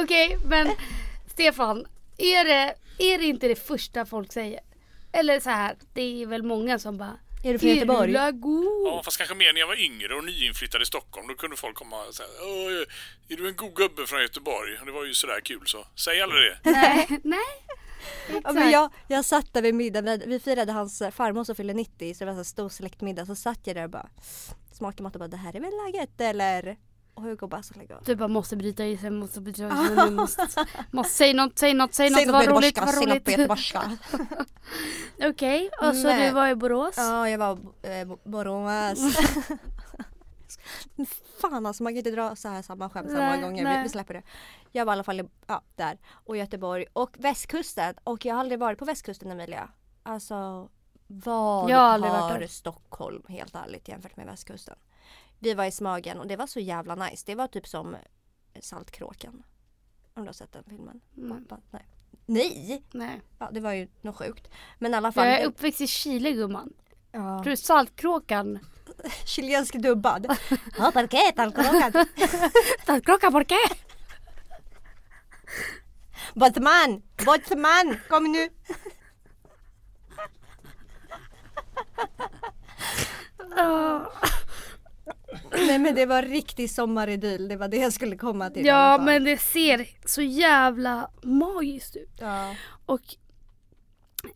[0.02, 0.70] okej men
[1.32, 1.86] Stefan,
[2.18, 4.60] är det, är det inte det första folk säger?
[5.12, 8.12] Eller så här, det är väl många som bara Är du från Göteborg?
[8.84, 11.28] Ja fast kanske mer när jag var yngre och nyinflyttad i Stockholm.
[11.28, 12.28] Då kunde folk komma och säga
[13.28, 14.78] är du en god gubbe från Göteborg?
[14.80, 15.86] Och det var ju sådär kul så.
[15.94, 16.70] Säg aldrig det.
[16.70, 17.38] Nej, nej.
[18.44, 22.14] Ja, men jag, jag satt där vid middagen, vi firade hans farmor som fyllde 90
[22.14, 23.26] så det var en stor släktmiddag.
[23.26, 24.08] Så satt jag där och bara
[24.72, 26.76] smakade mat och bara det här är väl läget eller?
[27.14, 29.96] Och Hugo bara så lägger Du bara måste bryta i sig, måste bryta i sig,
[29.96, 30.46] nu måste,
[30.90, 33.24] måste säg något, säg något, säg något, vad roligt, vad säg något roligt.
[33.24, 33.98] på göteborgska.
[35.30, 36.94] Okej, och så du var i Borås?
[36.96, 39.16] Ja, jag var eh, Bo- Borås.
[41.40, 43.82] Fan alltså man kan inte dra så här samma skämt många gånger.
[43.82, 44.22] Vi, släpper det.
[44.72, 45.98] Jag var i alla fall i, ja, där.
[46.12, 47.94] Och Göteborg och västkusten.
[48.04, 49.68] Och jag har aldrig varit på västkusten Emilia.
[50.02, 50.68] Alltså
[51.06, 52.46] vad Jag har har.
[52.46, 54.76] Stockholm helt ärligt jämfört med västkusten.
[55.42, 57.22] Vi var i Smögen och det var så jävla nice.
[57.26, 57.96] Det var typ som
[58.60, 59.42] Saltkråkan.
[60.14, 61.00] Om du har sett den filmen?
[61.16, 61.44] Mm.
[61.44, 61.86] Bara, Nej.
[62.26, 62.84] Nej!
[62.92, 63.20] Nej.
[63.38, 64.48] Ja, det var ju något sjukt.
[64.78, 65.26] Men i alla fall.
[65.26, 66.72] Jag är uppväxt i Chile gumman.
[67.12, 67.42] ja.
[67.42, 68.58] Tror du Saltkråkan?
[69.26, 70.26] Chilensk dubbad.
[70.78, 72.06] Ja, parkett, alkråkan.
[72.86, 73.56] Saltkråkan por qué?
[76.34, 77.02] Båtsman!
[78.08, 78.48] Kom nu!
[85.52, 89.24] Nej men det var riktig sommaridyll, det var det jag skulle komma till Ja men
[89.24, 92.16] det ser så jävla magiskt ut.
[92.20, 92.54] Ja.
[92.86, 93.00] Och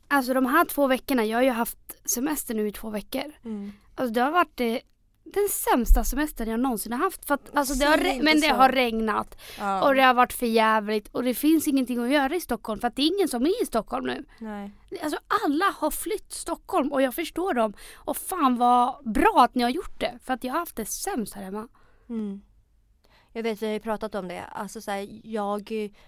[0.09, 3.33] alltså de här två veckorna, jag har ju haft semester nu i två veckor.
[3.45, 3.73] Mm.
[3.95, 4.81] Alltså det har varit det,
[5.35, 7.25] den sämsta semestern jag någonsin har haft.
[7.25, 8.55] För att, alltså, det har, inte men det så.
[8.55, 9.89] har regnat Ja.
[9.89, 12.89] och det har varit för jävligt och det finns ingenting att göra i Stockholm för
[12.89, 14.25] att det är ingen som är i Stockholm nu.
[14.39, 14.71] Nej.
[15.03, 17.73] Alltså alla har flytt Stockholm och jag förstår dem.
[17.97, 20.19] Och fan vad bra att ni har gjort det.
[20.25, 21.69] För att jag har haft det sämst här hemma.
[22.09, 22.41] Mm.
[23.33, 24.45] Jag vet, vi har ju pratat om det.
[24.45, 25.65] Alltså så här, jag,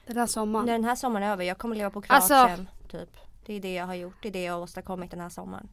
[0.07, 0.66] Den här sommaren.
[0.66, 2.68] när den här sommaren är över, jag kommer leva på Alltså- Kroatien.
[2.90, 3.16] Typ.
[3.46, 5.68] Det är det jag har gjort, det är det jag har åstadkommit den här sommaren.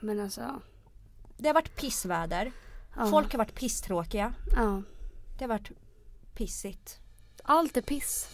[0.00, 0.60] Men alltså.
[1.36, 2.52] Det har varit pissväder.
[2.96, 3.06] Ja.
[3.06, 4.34] Folk har varit pisstråkiga.
[4.56, 4.82] Ja.
[5.38, 5.70] Det har varit
[6.34, 6.98] pissigt.
[7.42, 8.30] Allt är piss.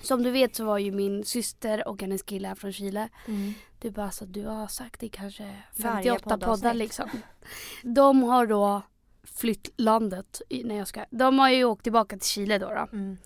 [0.00, 3.08] Som du vet så var ju min syster och hennes kille här från Chile.
[3.80, 7.10] Du bara alltså, du har sagt det kanske Varje 58 poddar liksom.
[7.82, 8.82] De har då
[9.24, 10.42] flytt landet.
[10.50, 11.04] Nej jag ska.
[11.10, 12.68] De har ju åkt tillbaka till Chile då.
[12.68, 12.88] då.
[12.92, 13.16] Mm.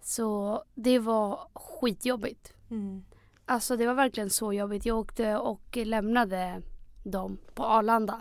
[0.00, 2.52] Så det var skitjobbigt.
[2.70, 3.04] Mm.
[3.48, 4.86] Alltså det var verkligen så jobbigt.
[4.86, 6.62] Jag åkte och lämnade
[7.04, 8.20] dem på Arlanda.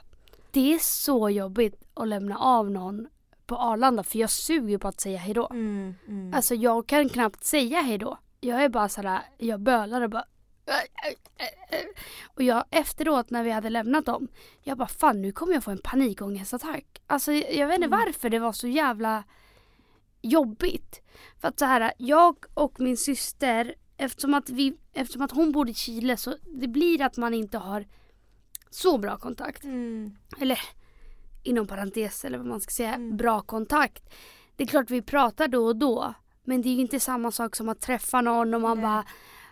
[0.51, 3.07] Det är så jobbigt att lämna av någon
[3.45, 5.47] på Arlanda för jag suger på att säga hejdå.
[5.51, 5.95] Mm.
[6.07, 6.33] Mm.
[6.33, 8.17] Alltså jag kan knappt säga hejdå.
[8.39, 10.25] Jag är bara sådär, jag bölar och bara
[12.35, 14.27] och jag efteråt när vi hade lämnat dem,
[14.63, 17.01] jag bara fan nu kommer jag få en panikångestattack.
[17.07, 19.23] Alltså jag jag vet inte varför det var så jävla
[20.21, 21.01] jobbigt.
[21.39, 25.69] För att så här, jag och min syster, eftersom att, vi, eftersom att hon bor
[25.69, 27.85] i Chile så det blir att man inte har
[28.69, 29.63] så bra kontakt.
[29.63, 30.15] Mm.
[30.41, 30.59] Eller
[31.43, 33.17] inom parentes eller vad man ska säga, Mm.
[33.17, 34.13] bra kontakt.
[34.55, 36.13] Det är klart vi pratar då och då.
[36.43, 38.83] Men det är ju inte samma sak som att träffa någon och man Nej.
[38.83, 39.05] bara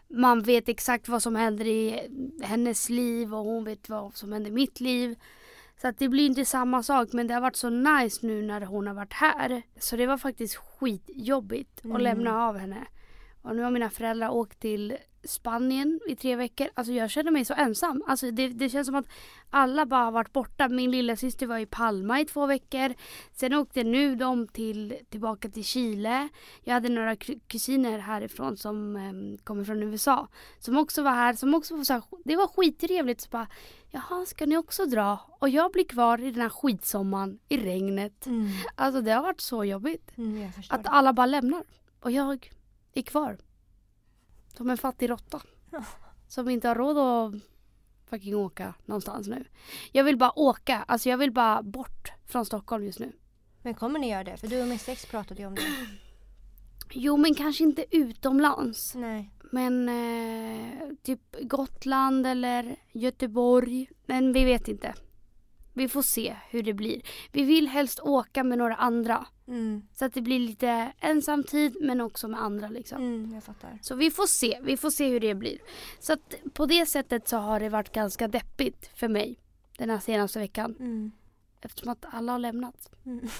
[0.07, 1.99] man vet exakt vad som händer i
[2.43, 5.15] hennes liv och hon vet vad som händer i mitt liv.
[5.81, 8.61] Så att det blir inte samma sak men det har varit så nice nu när
[8.61, 9.61] hon har varit här.
[9.79, 11.95] Så det var faktiskt skitjobbigt Mm.
[11.95, 12.87] att lämna av henne.
[13.45, 16.67] Och nu har mina föräldrar åkt till Spanien i tre veckor.
[16.73, 18.03] Alltså jag känner mig så ensam.
[18.07, 19.05] Alltså det, det känns som att
[19.49, 20.69] alla bara har varit borta.
[20.69, 22.93] Min lilla syster var i Palma i två veckor.
[23.33, 26.29] Sen åkte nu de till, tillbaka till Chile.
[26.63, 30.27] Jag hade några ku- kusiner härifrån som em, kommer från USA.
[30.59, 31.33] Som också var här.
[31.33, 33.21] Som också var så här, det var skittrevligt.
[33.21, 33.47] Så bara,
[33.91, 35.19] Jaha, ska ni också dra?
[35.39, 38.25] Och jag blir kvar i den här skitsommaren i regnet.
[38.25, 38.47] Mm.
[38.75, 40.17] Alltså det har varit så jobbigt.
[40.17, 40.49] Mm.
[40.69, 41.63] Att alla bara lämnar.
[41.99, 42.51] Och jag
[42.95, 43.37] är kvar.
[44.57, 45.41] Som en fattig råtta.
[46.27, 47.41] Som inte har råd att
[48.09, 49.45] fucking åka någonstans nu.
[49.91, 50.83] Jag vill bara åka.
[50.87, 53.11] Alltså jag vill bara bort från Stockholm just nu.
[53.61, 54.37] Men kommer ni göra det?
[54.37, 55.61] För du och Miss X pratade ju om det.
[56.91, 58.95] Jo men kanske inte utomlands.
[58.95, 59.31] Nej.
[59.51, 63.89] Men eh, typ Gotland eller Göteborg.
[64.05, 64.93] Men vi vet inte.
[65.77, 67.01] Vi får se hur det blir.
[67.31, 69.25] Vi vill helst åka med några andra.
[69.47, 69.87] Mm.
[69.93, 72.97] Så att det blir lite ensam tid men också med andra liksom.
[72.97, 73.79] Mm, jag fattar.
[73.81, 75.57] Så vi får se, vi får se hur det blir.
[75.99, 79.39] Så att på det sättet så har det varit ganska deppigt för mig
[79.77, 80.75] den här senaste veckan.
[80.79, 81.11] Mm.
[81.61, 82.89] Eftersom att alla har lämnat.
[83.05, 83.27] Mm.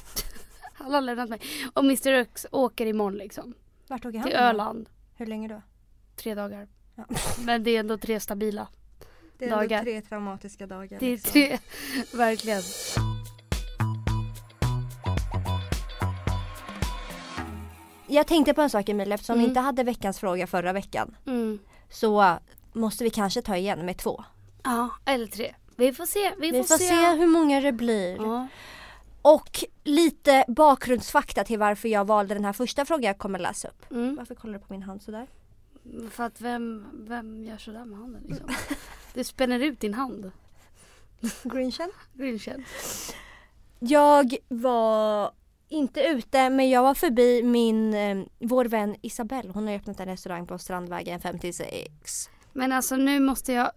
[0.78, 1.41] Alla har lämnat mig.
[1.74, 3.54] Och Mr X åker imorgon liksom.
[3.88, 4.28] Vart åker han?
[4.28, 4.38] Till?
[4.38, 4.89] Öland.
[5.15, 5.62] Hur länge då?
[6.15, 6.67] Tre dagar.
[6.95, 7.06] Ja.
[7.45, 8.67] Men det är ändå tre stabila.
[9.38, 9.84] Det är Dagar.
[9.84, 11.00] tre traumatiska dagar.
[11.00, 11.32] Det är liksom.
[11.32, 11.58] tre,
[12.13, 12.62] verkligen.
[18.08, 19.50] Jag tänkte på en sak Emilia, eftersom vi Mm.
[19.50, 21.60] inte hade veckans fråga förra veckan Mm.
[21.89, 22.38] så
[22.74, 24.24] måste vi kanske ta igen med två.
[24.63, 25.56] Ja, eller tre.
[25.76, 26.34] Vi får se.
[26.39, 28.15] Vi, Vi får se hur många det blir.
[28.17, 28.48] Ja.
[29.21, 33.91] Och lite bakgrundsfakta till varför jag valde den här första frågan jag kommer läsa upp.
[33.91, 34.15] Mm.
[34.15, 35.28] Varför kollar du på min hand sådär?
[36.12, 38.50] För att vem, vem gör sådär med handen liksom?
[39.15, 40.32] Du spänner ut din hand.
[41.43, 41.91] Grinchen?
[42.13, 42.65] Grinchen.
[43.80, 45.32] Jag var
[45.69, 49.51] inte ute men jag var förbi min, eh, vår vän Isabelle.
[49.54, 52.30] Hon har öppnat en restaurang på Strandvägen 56.
[52.54, 53.71] Men alltså nu måste jag...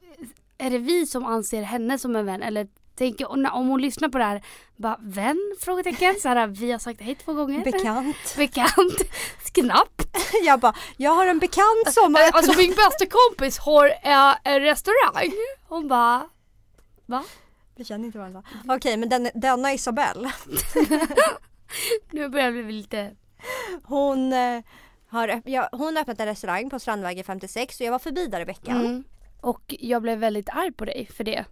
[0.58, 2.42] Är det vi som anser henne som en vän?
[2.42, 4.42] Eller tänker om hon lyssnar på det här,
[4.76, 5.56] bara vän?
[5.60, 6.14] Frågetecken.
[6.20, 7.64] Så här, vi har sagt hej två gånger.
[7.64, 8.16] Bekant.
[8.36, 9.02] Bekant.
[9.52, 10.16] Knappt.
[10.42, 14.60] jag bara, jag har en bekant som öppnat Alltså min bästa kompis har äh, en
[14.60, 15.32] restaurang.
[15.68, 16.28] Hon bara,
[17.06, 17.24] va?
[17.76, 18.42] Vi känner inte varandra.
[18.68, 20.32] Okej men den, denna Isabelle,
[22.10, 23.16] Nu börjar det bli lite...
[23.84, 24.62] hon, eh,
[25.08, 28.44] har, ja, hon öppnat en restaurang på Strandvägen 56 och jag var förbi där i
[28.44, 28.80] veckan.
[28.80, 29.04] Mm.
[29.40, 31.44] Och jag blev väldigt arg på dig för det.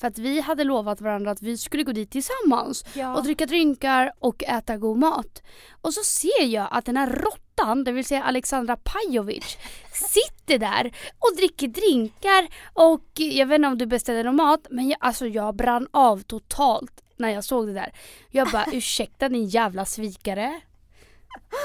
[0.00, 3.14] För att vi hade lovat varandra att vi skulle gå dit tillsammans Ja.
[3.14, 5.42] och dricka drinkar och äta god mat.
[5.80, 9.58] Och så ser jag att den här råttan, det vill säga Alexandra Pajovic,
[9.92, 14.88] sitter där och dricker drinkar och jag vet inte om du beställde någon mat men
[14.88, 17.92] jag, alltså jag brann av totalt när jag såg det där.
[18.30, 20.60] Jag bara ursäkta din jävla svikare.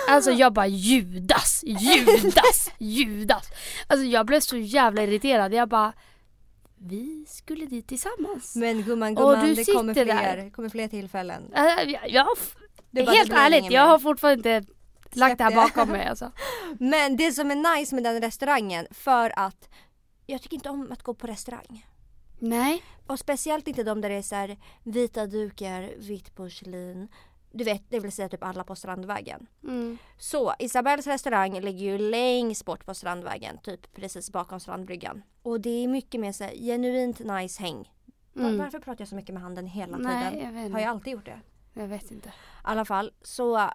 [0.10, 3.48] Alltså jag bara Judas, Judas, Judas.
[3.88, 5.54] Alltså jag blev så jävla irriterad.
[5.54, 5.94] Jag bara
[6.88, 8.56] vi skulle dit tillsammans.
[8.56, 10.50] Men gumman, Och gumman du det kommer fler, där.
[10.50, 11.54] kommer fler tillfällen.
[11.54, 12.28] Äh, jag, jag,
[12.92, 14.72] bara helt ärligt, jag har fortfarande inte
[15.12, 16.32] lagt det här bakom mig alltså.
[16.80, 19.70] Men det som är nice med den restaurangen för att
[20.26, 21.86] jag tycker inte om att gå på restaurang.
[22.40, 22.84] Nej.
[23.08, 27.08] Och speciellt inte de där det är så här vita dukar, vitt porslin.
[27.58, 29.48] Du vet, det vill säga typ alla på Strandvägen.
[29.64, 29.98] Mm.
[30.18, 35.24] Så Isabells restaurang ligger ju längst bort på Strandvägen, typ precis bakom Strandbryggan.
[35.42, 37.92] Och det är mycket mer så här, genuint nice häng.
[38.36, 38.58] Mm.
[38.58, 40.64] Varför pratar jag så mycket med handen hela Nej, tiden?
[40.64, 41.40] jag Har jag alltid gjort det?
[41.74, 42.30] Jag vet inte.
[42.30, 42.32] I
[42.64, 43.70] alla fall, så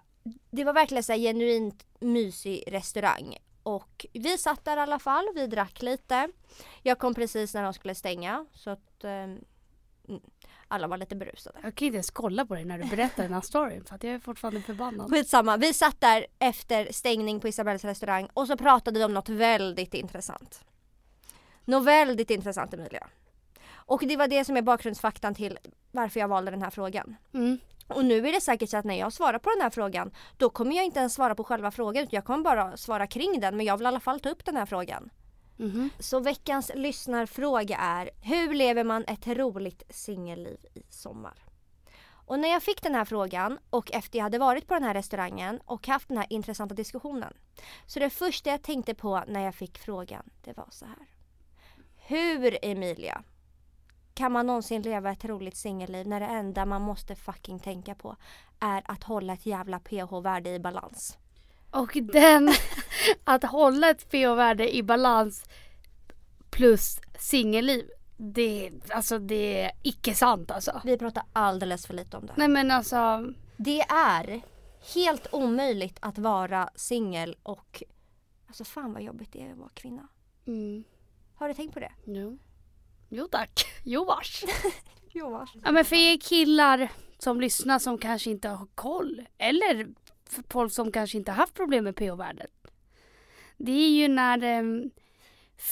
[0.51, 3.37] det var verkligen så här genuint mysig restaurang.
[3.63, 6.29] Och vi satt där i alla fall, vi drack lite.
[6.83, 9.39] Jag kom precis när de skulle stänga så att mm,
[10.71, 11.59] alla var lite berusade.
[11.63, 14.03] Jag kan inte ens kolla på dig när du berättar den här storyn för att
[14.03, 15.09] jag är fortfarande förbannad.
[15.09, 19.29] Skitsamma, vi satt där efter stängning på Isabells restaurang och så pratade de om något
[19.29, 20.65] väldigt intressant.
[21.65, 23.07] Något väldigt intressant Emilia.
[23.71, 25.59] Och det var det som är bakgrundsfaktan till
[25.91, 27.15] varför jag valde den här frågan.
[27.33, 27.59] Mm.
[27.87, 30.49] Och nu är det säkert så att när jag svarar på den här frågan då
[30.49, 33.57] kommer jag inte ens svara på själva frågan utan jag kommer bara svara kring den
[33.57, 35.09] men jag vill i alla fall ta upp den här frågan.
[35.57, 35.89] Mhm.
[35.99, 41.43] Så veckans lyssnarfråga är Hur lever man ett roligt singelliv i sommar?
[42.25, 44.93] Och när jag fick den här frågan och efter jag hade varit på den här
[44.93, 47.33] restaurangen och haft den här intressanta diskussionen.
[47.85, 51.07] Så det första jag tänkte på när jag fick frågan det var så här.
[51.95, 53.23] Hur Emilia
[54.13, 58.15] kan man någonsin leva ett roligt singelliv när det enda man måste fucking tänka på
[58.59, 61.17] är att hålla ett jävla pH-värde i balans?
[61.71, 62.53] Och den,
[63.23, 65.45] att hålla ett pH-värde i balans
[66.49, 67.89] plus singelliv.
[68.17, 70.81] Det, alltså det är icke sant alltså.
[70.83, 72.33] Vi pratar alldeles för lite om det.
[72.35, 73.25] Nej men alltså.
[73.57, 74.41] Det är
[74.95, 77.83] helt omöjligt att vara singel och
[78.47, 80.07] alltså fan vad jobbigt det är att vara kvinna.
[80.47, 80.83] Mm,
[81.35, 81.91] Har du tänkt på det?
[82.05, 82.37] jo.
[83.09, 83.65] jo tack.
[83.83, 84.43] Jo vars.
[85.13, 85.51] Jo vars.
[85.63, 89.25] Ja men för er killar som lyssnar som kanske inte har koll.
[89.37, 89.87] Eller
[90.29, 92.51] för folk som kanske inte har haft problem med pH-värdet.
[93.65, 94.91] Det är ju när um,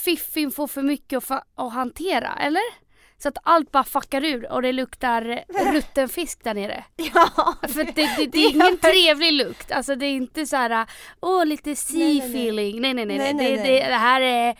[0.03, 2.89] fiffin får för mycket att, fa- att hantera, eller?
[3.17, 6.83] Så att allt bara fuckar ur och det luktar rutten fisk där nere.
[6.95, 7.55] Ja.
[7.67, 9.71] För det, det, det Det är ingen trevlig lukt.
[9.71, 10.85] Alltså det är inte så här,
[11.21, 12.81] åh lite sea feeling.
[12.81, 13.17] Nej nej nej.
[13.17, 13.79] Nej, nej, nej, det.
[13.79, 14.57] Det, det här är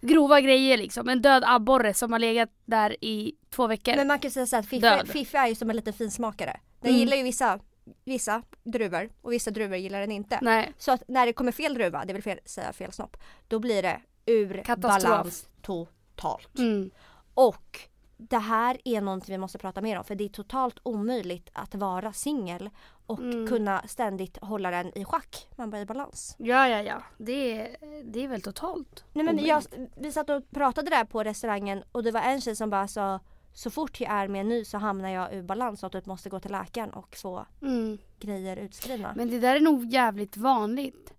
[0.00, 1.08] grova grejer liksom.
[1.08, 3.96] En död abborre som har legat där i två veckor.
[3.96, 5.08] Men man kan säga så att Fiffi, Död.
[5.08, 6.60] Fiffi är ju som en liten finsmakare.
[6.80, 7.00] Den Mm.
[7.00, 7.58] gillar ju vissa
[8.04, 10.38] vissa druvor och vissa druvor gillar den inte.
[10.42, 10.72] Nej.
[10.78, 13.16] Så att när det kommer fel druva, det vill fel, säga fel snopp,
[13.48, 15.10] då blir det ur Katastrof.
[15.12, 16.58] balans totalt.
[16.58, 16.90] Mm.
[17.34, 17.80] Och
[18.16, 21.74] det här är någonting vi måste prata mer om för det är totalt omöjligt att
[21.74, 22.70] vara singel
[23.06, 23.48] och Mm.
[23.48, 25.48] kunna ständigt hålla den i schack.
[25.56, 26.34] Man bara i balans.
[26.38, 27.02] Ja, ja, ja.
[27.18, 29.48] Det är, det är väl totalt Nej, men omöjligt.
[29.78, 32.88] jag, vi satt och pratade där på restaurangen och det var en tjej som bara
[32.88, 33.20] sa
[33.52, 36.10] så fort jag är med en ny så hamnar jag ur balans och att du
[36.10, 37.98] måste gå till läkaren och få Mm.
[38.20, 39.12] grejer utskrivna.
[39.16, 41.12] Men det där är nog jävligt vanligt.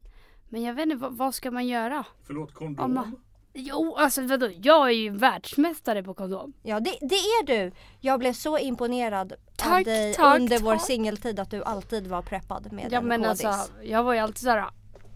[0.50, 2.04] Men jag vet inte, vad, vad ska man göra?
[2.28, 2.94] Förlåt, Om kondom?
[2.94, 3.16] man-
[3.54, 4.50] Jo, alltså vadå?
[4.62, 6.54] Jag är ju världsmästare på kondom.
[6.64, 7.72] Ja det, det är du!
[8.00, 10.86] Jag blev så imponerad av Tack, dig tack, under vår tack.
[10.86, 13.46] singeltid att du alltid var preppad med Ja en men kodis.
[13.46, 14.66] alltså, jag var ju alltid såhär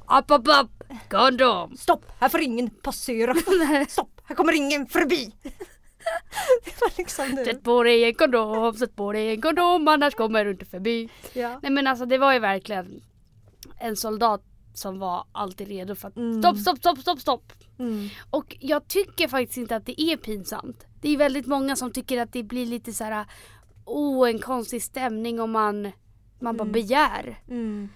[0.08, 1.78] App, app, app, kondom!
[1.78, 2.06] Stopp!
[2.20, 3.36] Här får ingen passera!
[3.90, 4.22] Stopp!
[4.24, 5.34] Här kommer ingen förbi!
[6.66, 7.46] Det var liksom du.
[7.46, 11.10] Sätt på dig en kondom, sätt på dig en kondom annars kommer du inte förbi.
[11.34, 11.60] Ja.
[11.64, 13.02] Nej men alltså det var ju verkligen
[13.80, 14.42] en soldat
[14.74, 16.42] som var alltid redo för att Mm.
[16.42, 17.54] stopp, stopp, stopp, stopp, stopp.
[17.80, 18.10] Mm.
[18.30, 20.86] Och jag tycker faktiskt inte att det är pinsamt.
[21.02, 23.26] Det är väldigt många som tycker att det blir lite så här,
[23.86, 25.92] oh en konstig stämning om man,
[26.40, 26.72] man bara Mm.
[26.72, 27.90] begär Mm.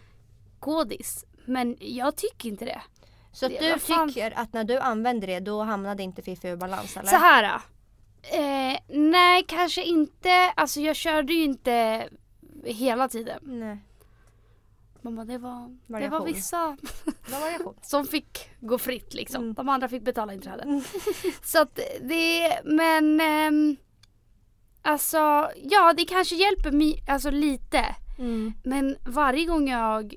[0.60, 1.26] kodis.
[1.46, 2.82] Men jag tycker inte det.
[3.32, 6.56] Så att Det- du tycker att när du använder det då hamnade inte Fifi ur
[6.58, 7.10] balans eller?
[7.10, 7.62] Så här.
[8.22, 12.10] Eh, nej kanske inte, alltså jag körde ju inte
[12.64, 13.40] hela tiden.
[13.44, 13.78] Nej.
[15.02, 16.78] Mamma det var, det var vissa
[17.26, 19.44] Det var som fick gå fritt liksom.
[19.44, 19.54] Mm.
[19.54, 20.82] De andra fick betala inträde.
[21.44, 23.76] Så att det, men ehm,
[24.82, 27.96] alltså ja det kanske hjälper mig, alltså lite.
[28.18, 28.54] Mm.
[28.64, 30.16] Men varje gång jag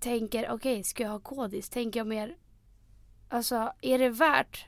[0.00, 2.36] tänker okej ska jag ha kodis tänker jag mer
[3.28, 4.66] alltså är det värt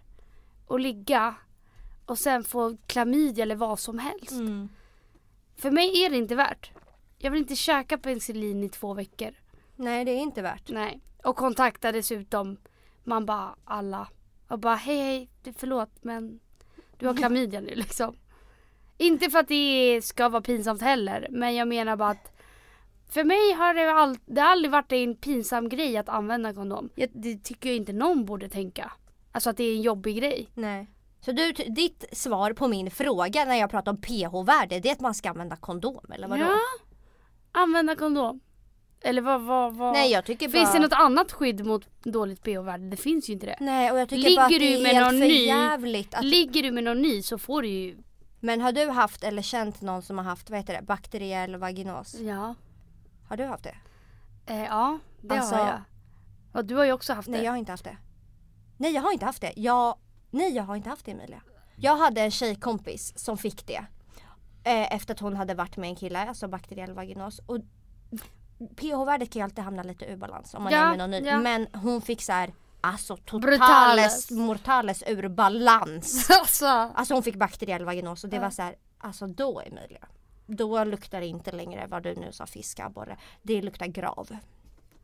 [0.69, 1.35] att ligga
[2.07, 4.33] och sen få klamydia eller vad som helst.
[4.33, 4.69] Mm.
[5.57, 6.71] För mig är det inte värt.
[7.19, 9.31] Jag vill inte käka penicillin i två veckor.
[9.77, 10.71] Nej det är inte värt.
[10.71, 11.01] Nej.
[11.23, 12.57] Och kontakta dessutom
[13.05, 14.09] man bara alla
[14.49, 16.41] och bara hej hej förlåt men
[16.99, 18.17] du har klamydia nu liksom.
[18.99, 22.33] Inte för att det ska vara pinsamt heller men jag menar bara att
[23.09, 26.91] för mig har det, all, det har aldrig varit en pinsam grej att använda kondom.
[26.95, 28.93] Jag, det tycker jag inte någon borde tänka.
[29.33, 30.49] Alltså att det är en jobbig grej.
[30.55, 30.87] Nej.
[31.27, 35.01] Så du, ditt svar på min fråga när jag pratar om pH-värde det är att
[35.01, 36.43] man ska använda kondom eller vadå?
[36.43, 36.59] Ja.
[37.53, 38.41] Använda kondom.
[39.01, 39.93] Eller vad, vad, vad?
[39.93, 40.53] Nej jag tycker bara...
[40.53, 42.91] Finns det något annat skydd mot dåligt pH-värde?
[42.91, 43.57] Det finns ju inte det.
[43.61, 46.25] Nej och jag tycker Ligger bara att det är helt någon för ny- jävligt att...
[46.25, 47.97] Ligger du med någon ny så får du ju
[48.41, 52.15] Men har du haft eller känt någon som har haft, vad heter det, bakteriell vaginos?
[52.21, 52.55] Ja.
[53.29, 53.77] Har du haft det?
[54.47, 55.81] Eh, ja, det Alltså- har jag.
[56.53, 57.45] Och du har ju också haft Nej det.
[57.45, 57.97] jag har inte haft det.
[58.77, 59.53] Nej jag har inte haft det.
[59.57, 59.99] Jag,
[60.37, 61.43] nej jag har inte haft det Emilia.
[61.77, 63.87] Jag hade en tjejkompis som fick det.
[64.65, 67.41] Eh, efter att hon hade varit med en kille, alltså bakteriell vaginos.
[67.47, 67.59] Och
[68.77, 71.21] pH-värdet kan ju alltid hamna lite ur balans om man Ja, är med någon ny.
[71.21, 71.39] ja.
[71.39, 74.31] Men hon fick så här, alltså totales Brutales.
[74.31, 76.31] mortales ur balans.
[76.41, 76.67] alltså.
[76.67, 78.43] Alltså hon fick bakteriell vaginos och det Ja.
[78.43, 80.07] var så här, alltså då Emilia.
[80.47, 83.17] Då luktar det inte längre vad du nu sa fiskabborre.
[83.43, 84.29] Det luktar grav.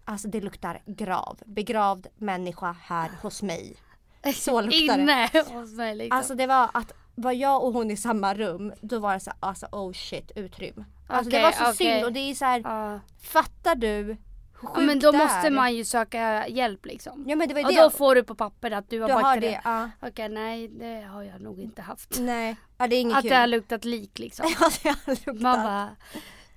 [0.04, 1.38] Alltså det luktar grav.
[1.46, 3.76] Begravd människa här hos mig.
[4.34, 5.02] Så luktar det.
[5.02, 5.28] Inne
[5.60, 6.18] hos mig liksom.
[6.18, 9.30] Alltså det var att var jag och hon i samma rum då var det så
[9.30, 10.84] här, alltså oh shit utrym.
[11.08, 11.74] Alltså det Okej, var så okej.
[11.74, 13.00] synd och det är så här, ja.
[13.22, 14.16] fattar du hur
[14.62, 15.50] ja, sjukt men då det måste är?
[15.50, 17.24] man ju söka hjälp liksom.
[17.28, 17.80] Ja men det var ju Och det.
[17.80, 19.90] då får du på papper att du har du har det, ja.
[20.00, 22.20] Okej nej det har jag nog inte haft.
[22.20, 23.30] Nej, ja, det är inget Att kul.
[23.30, 24.46] det har luktat lik liksom.
[24.60, 25.40] Ja, det har luktat.
[25.40, 25.96] Man bara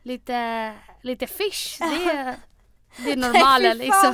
[0.04, 1.78] lite, lite fish.
[1.80, 2.36] Det
[2.98, 4.14] det är Nej, normalen fy liksom.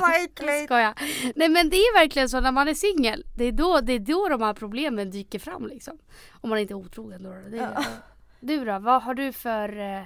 [0.68, 0.94] vad.
[1.36, 3.24] Nej men det är verkligen så när man är singel.
[3.36, 5.98] Det är då, det är då de här problemen dyker fram liksom.
[6.40, 7.30] Om man inte är otrogen då.
[7.30, 7.84] Det är, Ja.
[8.40, 10.02] Du då, vad har du för eh,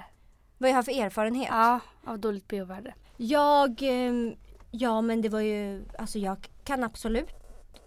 [0.57, 1.47] Vad jag har för erfarenhet?
[1.51, 2.93] ja, av dåligt pH-värde?
[3.17, 4.35] Jag, ehm,
[4.71, 7.29] ja men det var ju, alltså jag kan absolut,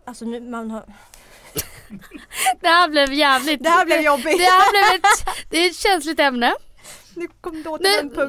[0.05, 0.85] alltså nu man har,
[2.61, 3.63] Det här blev jävligt...
[3.63, 4.39] Det här blev jobbigt.
[4.39, 6.55] Det här blev ett, det är ett känsligt ämne.
[7.17, 8.29] Nu kom då Nu, nu,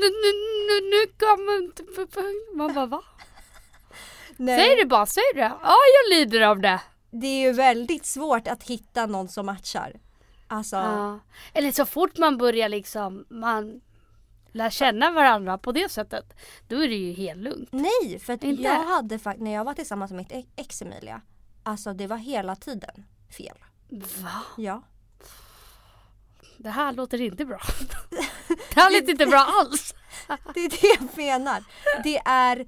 [0.00, 0.30] nu,
[0.68, 1.72] nu, nu kommer
[2.06, 2.56] punkt.
[2.56, 3.02] Man bara va?
[4.36, 4.60] Nej.
[4.60, 5.40] Säg det bara, säg det.
[5.62, 6.80] Ja jag lider av det.
[7.10, 9.92] Det är ju väldigt svårt att hitta någon som matchar.
[10.48, 11.18] Alltså, Ja.
[11.54, 13.80] Eller så fort man börjar liksom, man
[14.52, 16.24] lär känna varandra på det sättet.
[16.68, 17.68] Då är det ju helt lugnt.
[17.72, 18.62] nej för att Inte?
[18.62, 21.20] jag hade faktiskt, när jag var tillsammans med mitt ex Emilia,
[21.62, 23.04] alltså det var hela tiden
[23.38, 23.56] fel.
[24.22, 24.42] Va?
[24.56, 24.82] Ja.
[26.58, 27.60] Det här låter inte bra.
[28.48, 29.94] Det här låter inte bra alls.
[30.54, 31.64] Det är det jag menar.
[32.04, 32.66] Det är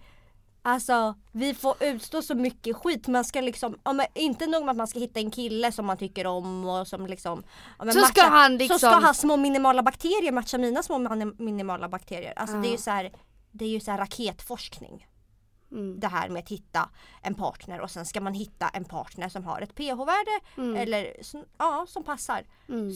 [0.66, 3.06] Alltså vi får utstå så mycket skit.
[3.06, 5.86] Man ska liksom, ja, men inte nog med att man ska hitta en kille som
[5.86, 7.42] man tycker om och som liksom
[7.78, 10.98] ja, Så ska han liksom- Så ska hans små minimala bakterier matcha mina små
[11.38, 12.32] minimala bakterier.
[12.36, 13.12] Alltså det är ju så här,
[13.52, 15.06] det är ju så här raketforskning.
[15.74, 16.00] Mm.
[16.00, 16.88] Det här med att hitta
[17.22, 20.76] en partner och sen ska man hitta en partner som har ett pH-värde Mm.
[20.76, 22.42] eller som- ja, som passar.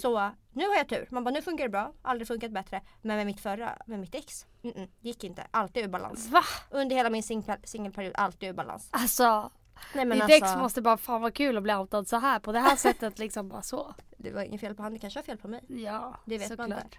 [0.01, 1.09] Så nu har jag tur.
[1.11, 2.83] Man bara nu funkar det bra, aldrig funkat bättre.
[3.03, 5.47] Men med mitt förra, med mitt ex, mm -mm, gick inte.
[5.51, 6.29] Alltid ur balans.
[6.29, 6.43] Va?
[6.70, 8.89] Under hela min singel- singelperiod, alltid ur balans.
[8.91, 9.51] Alltså,
[9.95, 12.39] Nej men ditt ex alltså, måste bara fan vad kul att bli outad så här
[12.39, 13.95] på det här sättet liksom bara så.
[14.16, 15.64] det var inget fel på honom, det kanske var fel på mig.
[15.68, 16.85] Ja, Det vet man såklart.
[16.85, 16.97] inte.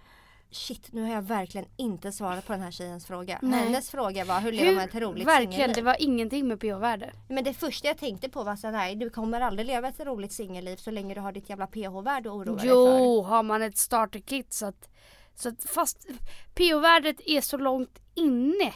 [0.52, 3.39] Shit, nu har jag verkligen inte svarat på den här tjejens fråga.
[3.41, 3.60] Nej.
[3.60, 5.76] Hennes fråga var hur lever man ett roligt verkligen, singelliv?
[5.76, 7.14] det var ingenting med pH-värde.
[7.28, 10.00] Men det första jag tänkte på var så här, nej du kommer aldrig leva ett
[10.00, 12.68] roligt singelliv så länge du har ditt jävla pH-värde att oroa dig för.
[12.68, 14.89] Jo, har man ett starterkit så att,
[15.36, 16.08] så att fast
[16.56, 18.74] pH-värdet är så långt inne.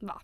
[0.00, 0.20] Va?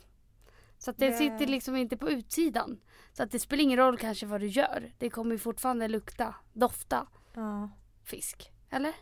[0.79, 2.81] Så att det, Det- sitter liksom inte på utsidan.
[3.13, 4.93] Så att det spelar ingen roll kanske vad du gör.
[4.99, 7.69] Det kommer ju fortfarande lukta, dofta Ja.
[8.05, 8.51] fisk.
[8.71, 8.93] Eller?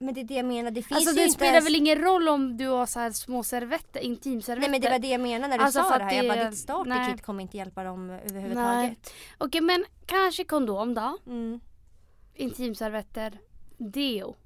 [0.00, 1.66] Men det är det jag menar, det finns Alltså ju det inte spelar ens...
[1.66, 4.60] väl ingen roll om du har så här små servetter, intimservetter.
[4.60, 6.12] Nej men det var det jag menade när du Alltså, sa det här.
[6.12, 7.18] Jag det- bara ditt starterkit nej.
[7.18, 8.20] kommer inte hjälpa dem Nej.
[8.30, 9.14] överhuvudtaget.
[9.38, 11.18] Okej men kanske kondom då?
[11.26, 11.60] Mm.
[12.34, 13.38] Intimservetter,
[13.78, 14.36] deo.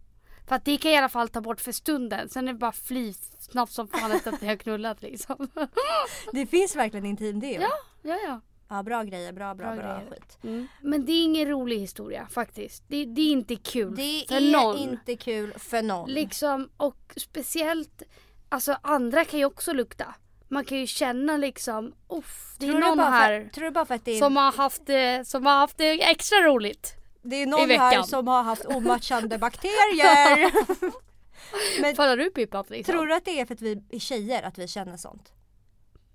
[0.49, 2.29] För att det kan i alla fall ta bort för stunden.
[2.29, 5.49] Sen är det bara fly snabbt som fan efter att ni har knullat liksom.
[6.33, 7.61] Det finns verkligen intimdeo.
[7.63, 7.73] Ja,
[8.03, 8.41] ja, ja.
[8.77, 10.11] Ja bra grejer, bra bra Bra bra, grejer.
[10.11, 10.39] skit.
[10.43, 10.67] Mm.
[10.81, 12.85] Men det är ingen rolig historia faktiskt.
[12.89, 14.77] Det, det är inte kul Det för är någon.
[14.79, 16.11] inte kul för någon.
[16.11, 18.03] Liksom, och speciellt,
[18.49, 20.15] alltså andra kan ju också lukta.
[20.49, 23.65] Man kan ju känna liksom, uff, det är tror, du någon bara här för, tror
[23.65, 26.39] du bara för att det är, som har haft det, som har haft det extra
[26.39, 26.95] roligt.
[27.23, 30.53] det är någon här som har haft omatchande bakterier?
[31.83, 32.93] Men har du pippat liksom?
[32.93, 35.33] tror du att det är för att vi är tjejer att vi känner sånt?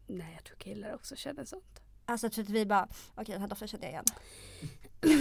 [0.07, 1.81] Nej jag tror killar också känner sånt.
[2.09, 4.05] Alltså för att vi bara, okej den här doften kände jag igen.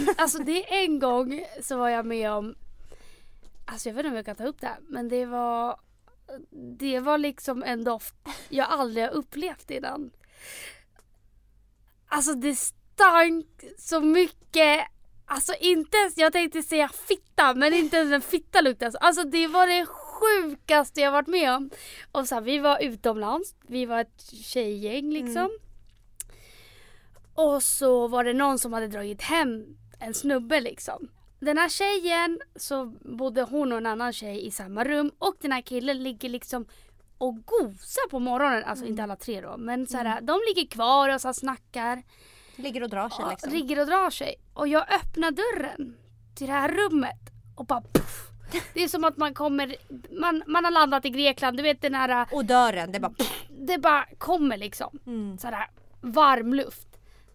[0.17, 2.55] Alltså det är en gång så var jag med om,
[3.65, 5.79] alltså jag vet inte om jag kan ta upp det här, men det var,
[6.79, 8.15] det var liksom en doft
[8.49, 10.11] jag aldrig har upplevt innan.
[12.07, 14.87] Alltså det stank så mycket,
[15.25, 18.97] alltså inte ens, jag tänkte säga fitta, men inte ens en fitta luktade så.
[18.97, 21.69] Alltså det var det sjukaste jag varit med om.
[22.11, 25.49] Och så här, vi var utomlands, vi var ett tjejgäng liksom.
[27.37, 31.07] Och så var det någon som hade dragit hem en snubbe liksom.
[31.39, 32.85] Den här tjejen, så
[33.17, 36.65] bodde hon och en annan tjej i samma rum och den här killen ligger liksom
[37.17, 38.63] och gosar på morgonen.
[38.63, 42.03] Alltså inte alla tre då men så här, de ligger kvar och så snackar.
[42.55, 43.51] Ligger och drar sig Ja, liksom.
[43.51, 44.35] Ligger och drar sig.
[44.53, 45.97] Och jag öppnar dörren
[46.35, 47.19] till det här rummet
[47.55, 48.27] och bara puff.
[48.73, 49.75] Det är som att man kommer,
[50.19, 53.13] man, man har landat i Grekland, du vet den här, Och dörren, det bara
[53.49, 54.99] det bara kommer liksom.
[55.05, 55.37] mm.
[55.37, 55.69] Sådär
[56.01, 56.86] varm luft.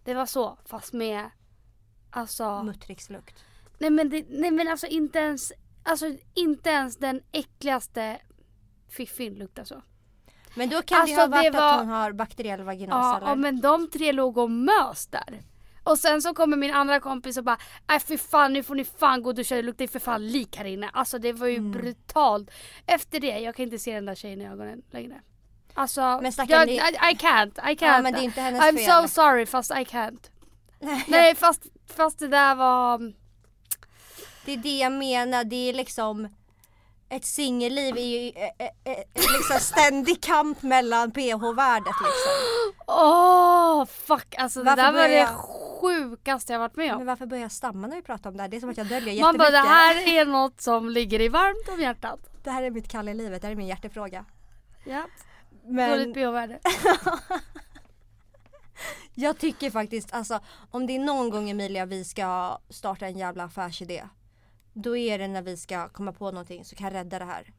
[0.03, 1.29] Det var så fast med,
[2.11, 3.43] alltså, muttrikslukt.
[3.77, 5.51] nej men, det, nej men alltså inte ens,
[5.83, 8.17] alltså inte ens den äckligaste
[8.89, 9.81] fiffin luktar så.
[10.55, 13.17] Men då kan Alltså, det ha det varit var- att hon har bakteriell vaginos Ja,
[13.17, 13.27] eller?
[13.27, 15.41] ja men de tre låg och mös där.
[15.83, 18.83] Och sen så kommer min andra kompis och bara Nej fy fan nu får ni
[18.85, 20.89] fan gå och duscha, det luktar ju för fan lik här inne.
[20.93, 21.71] Alltså det var ju Mm.
[21.71, 22.51] brutalt.
[22.85, 25.21] Efter det, jag kan inte se den där tjejen i ögonen längre.
[25.73, 27.85] Alltså, Men jag, I, I can't, I can't.
[27.85, 29.03] Ja, men det är inte hennes I'm fel.
[29.03, 30.29] so sorry fast I can't.
[30.79, 31.61] Nej, Nej fast,
[31.95, 33.13] fast det där var...
[34.45, 36.27] Det är det jag menar, det är liksom
[37.09, 42.73] ett singelliv är ju eh, eh, eh, liksom ständig kamp mellan pH-värdet liksom.
[42.87, 45.37] Åh fuck alltså Varför det där var det jag-
[45.81, 47.05] sjukaste jag varit med Men om.
[47.05, 48.49] varför börjar jag stamma när vi pratar om det här?
[48.49, 49.23] Det är som att jag döljer jättemycket.
[49.23, 52.19] Man bara det här är något som ligger i varmt om hjärtat.
[52.43, 54.25] det här är mitt kall i livet, det här är min hjärtefråga.
[54.85, 55.03] Ja,
[55.65, 56.59] Men dåligt pH-värde.
[59.13, 60.39] jag tycker faktiskt alltså
[60.71, 64.07] om det är någon gång Emilia vi ska starta en jävla affärsidé.
[64.73, 67.53] Då är det när vi ska komma på någonting som kan rädda det här.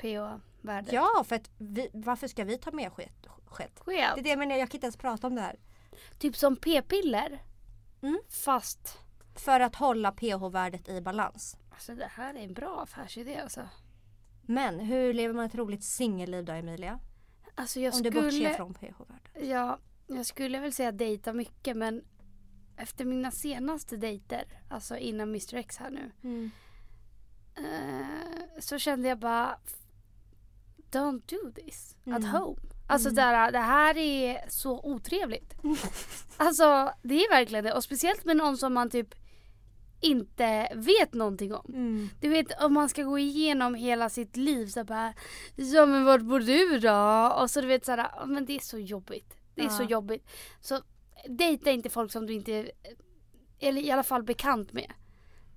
[0.00, 0.94] pH-värde.
[0.94, 3.26] Ja, för att vi, varför ska vi ta med skit?
[3.46, 3.96] skit?
[4.14, 5.58] Det är det jag menar, jag kan inte ens prata om det här.
[6.18, 7.42] Typ som p-piller.
[8.02, 8.20] Mm.
[8.28, 8.98] Fast,
[9.34, 11.56] För att hålla pH-värdet i balans.
[11.70, 13.68] alltså det här är en bra affärsidé alltså.
[14.42, 16.98] Men hur lever man ett roligt singelliv då Emilia?
[17.54, 19.48] Alltså jag Om du bortser från pH-värdet.
[19.50, 22.04] ja, jag skulle väl säga dejta mycket men
[22.76, 26.50] efter mina senaste dejter, alltså innan Mr X här nu, Mm.
[27.56, 29.58] eh, så kände jag bara
[30.90, 32.16] Don't do this Mm.
[32.24, 32.60] at home.
[32.88, 35.54] Alltså där, det här är så otrevligt.
[36.36, 39.14] alltså det är verkligen det och speciellt med någon som man typ
[40.02, 41.64] inte vet någonting om.
[41.74, 42.08] Mm.
[42.20, 45.14] Du vet om man ska gå igenom hela sitt liv så bara
[45.56, 47.32] Ja men vart bor du då?
[47.42, 49.36] Och så du vet såhär, ja men det är så jobbigt.
[49.54, 49.88] Det är så Ja.
[49.88, 50.28] jobbigt.
[50.60, 50.80] Så
[51.28, 52.70] dejta inte folk som du inte är,
[53.60, 54.92] eller i alla fall bekant med.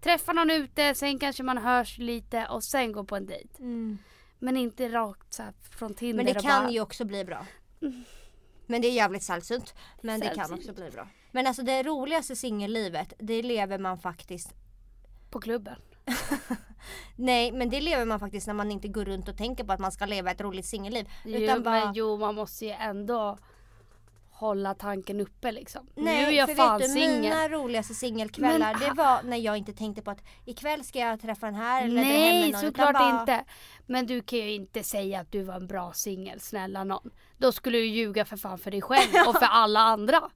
[0.01, 3.63] Träffa någon ute, sen kanske man hörs lite och sen gå på en dejt.
[4.39, 5.43] Men inte rakt så
[5.77, 7.45] från Tinder Men det kan bara, ju också bli bra.
[8.67, 9.73] Men det är jävligt sällsynt.
[10.01, 10.59] Men det kan Sällsynt.
[10.59, 11.07] också bli bra.
[11.35, 14.53] Men alltså det roligaste singellivet, det lever man faktiskt
[15.29, 15.75] på klubben.
[17.15, 19.79] Nej men det lever man faktiskt när man inte går runt och tänker på att
[19.79, 21.09] man ska leva ett roligt singelliv.
[21.25, 23.37] Jo, Utan bara, men jo, man måste ju ändå
[24.29, 25.87] hålla tanken uppe liksom.
[25.95, 27.21] Nej, nu är jag för fan vet du, singel.
[27.21, 31.21] mina roligaste singelkvällar Men- det var när jag inte tänkte på att ikväll ska jag
[31.21, 32.49] träffa den här eller dra hem Nej, med någon.
[32.49, 33.45] utan såklart bara, inte.
[33.85, 37.09] Men du kan ju inte säga att du var en bra singel, snälla någon.
[37.37, 40.29] Då skulle du ljuga för fan för dig själv och för alla andra.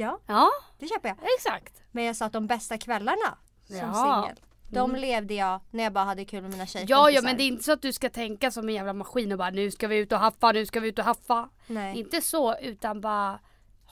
[0.00, 0.48] Ja, Ja,
[0.78, 1.18] det köper jag.
[1.38, 1.82] exakt.
[1.90, 4.22] Men jag sa att de bästa kvällarna som Ja.
[4.24, 4.40] singel.
[4.72, 6.96] De levde jag när jag bara hade kul med mina tjejkompisar.
[7.00, 9.32] Ja, ja, men det är inte så att du ska tänka som en jävla maskin
[9.32, 11.48] och bara nu ska vi ut och haffa, nu ska vi ut och haffa.
[11.66, 11.98] Nej.
[11.98, 13.40] Inte så, utan bara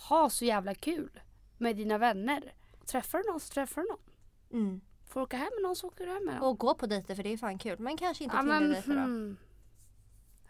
[0.09, 1.21] ha så jävla kul
[1.59, 2.53] med dina vänner.
[2.87, 4.63] Träffar du någon så träffar du någon.
[4.63, 4.81] Mm.
[5.09, 6.45] Får åka hem med någon så åker du hem med någon.
[6.49, 7.79] Och gå på dejter för det är fan kul.
[7.79, 9.01] Men kanske inte Ja, men, Tinder-dejter då.
[9.01, 9.37] hmm.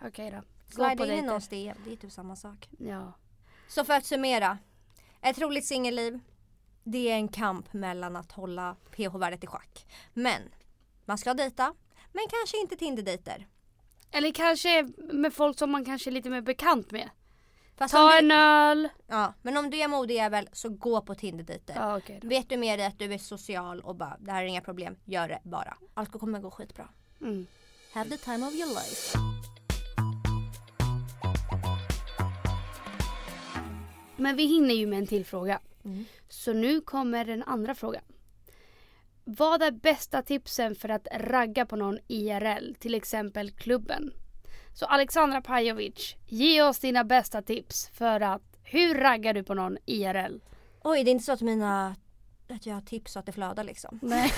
[0.04, 0.36] Okej då.
[0.36, 0.44] Gå
[0.74, 1.26] Slida på in i dejter.
[1.26, 2.68] någons DM, det är typ samma sak.
[2.78, 3.12] Ja.
[3.68, 4.58] Så för att summera.
[5.22, 6.20] Ett roligt singelliv.
[6.84, 9.86] Det är en kamp mellan att hålla pH-värdet i schack.
[10.14, 10.42] Men
[11.04, 11.74] man ska dejta.
[12.12, 13.46] Men kanske inte Tinder-dejter.
[14.10, 17.10] Eller kanske med folk som man kanske är lite mer bekant med.
[17.76, 18.88] Fast Ta du, en öl.
[19.06, 21.96] ja, men om du är modejävel så gå på Tinder-dejter.
[21.96, 22.28] Okej då.
[22.28, 24.96] Vet du med dig att du är social och bara det här är inga problem,
[25.04, 25.76] gör det bara.
[25.94, 26.88] Allt kommer gå skitbra.
[27.20, 27.46] Mm.
[27.92, 29.18] Have the time of your life.
[34.18, 35.60] Men vi hinner ju med en till fråga.
[35.84, 36.04] Mm.
[36.28, 38.02] Så nu kommer den andra frågan.
[39.24, 44.12] Vad är bästa tipsen för att ragga på någon IRL, till exempel klubben?
[44.74, 49.78] Så Alexandra Pajovic, ge oss dina bästa tips för att hur raggar du på någon
[49.86, 50.40] IRL?
[50.82, 51.96] Oj, det är inte så att mina
[52.54, 53.98] att jag har tips så att det flödar liksom.
[54.02, 54.32] Nej.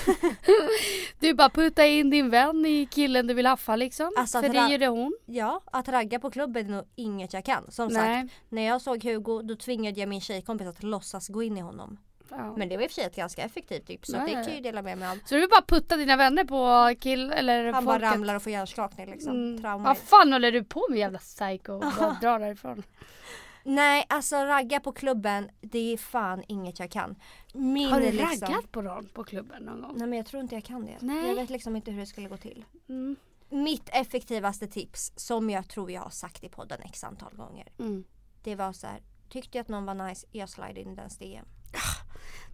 [1.19, 4.11] du bara putta in din vän i killen du vill haffa liksom.
[4.17, 5.17] Alltså, för det det hon.
[5.25, 7.71] Ja, att ragga på klubben är nog inget jag kan.
[7.71, 8.21] Som Nej.
[8.21, 11.61] sagt, när jag såg Hugo då tvingade jag min tjejkompis att låtsas gå in i
[11.61, 11.97] honom.
[12.29, 12.53] Ja.
[12.57, 14.49] Men det var i och för sig ett ganska effektivt tips så det kan jag
[14.49, 14.53] ja.
[14.53, 15.15] ju dela med mig av.
[15.25, 18.11] Så du vill bara putta dina vänner på kill eller Han bara folket?
[18.11, 19.31] ramlar och får hjärnskakning liksom.
[19.31, 19.61] Mm.
[19.61, 19.83] Trauma.
[19.83, 21.79] Vad fan håller du på med jävla psycho?
[21.99, 22.83] Bara dra därifrån.
[23.63, 27.15] Nej, alltså ragga på klubben, det är fan inget jag kan.
[27.53, 28.47] Min Har du liksom...
[28.47, 29.93] raggat på någon på klubben någon gång?
[29.95, 30.97] Nej men jag tror inte jag kan det.
[31.01, 31.27] Nej.
[31.27, 32.65] Jag vet liksom inte hur det skulle gå till.
[32.89, 33.15] Mm.
[33.49, 37.67] Mitt effektivaste tips som jag tror jag har sagt i podden x antal gånger.
[37.79, 38.03] Mm.
[38.43, 39.01] Det var så här.
[39.29, 41.45] Tyckte jag att någon var nice, jag slide in dens DM.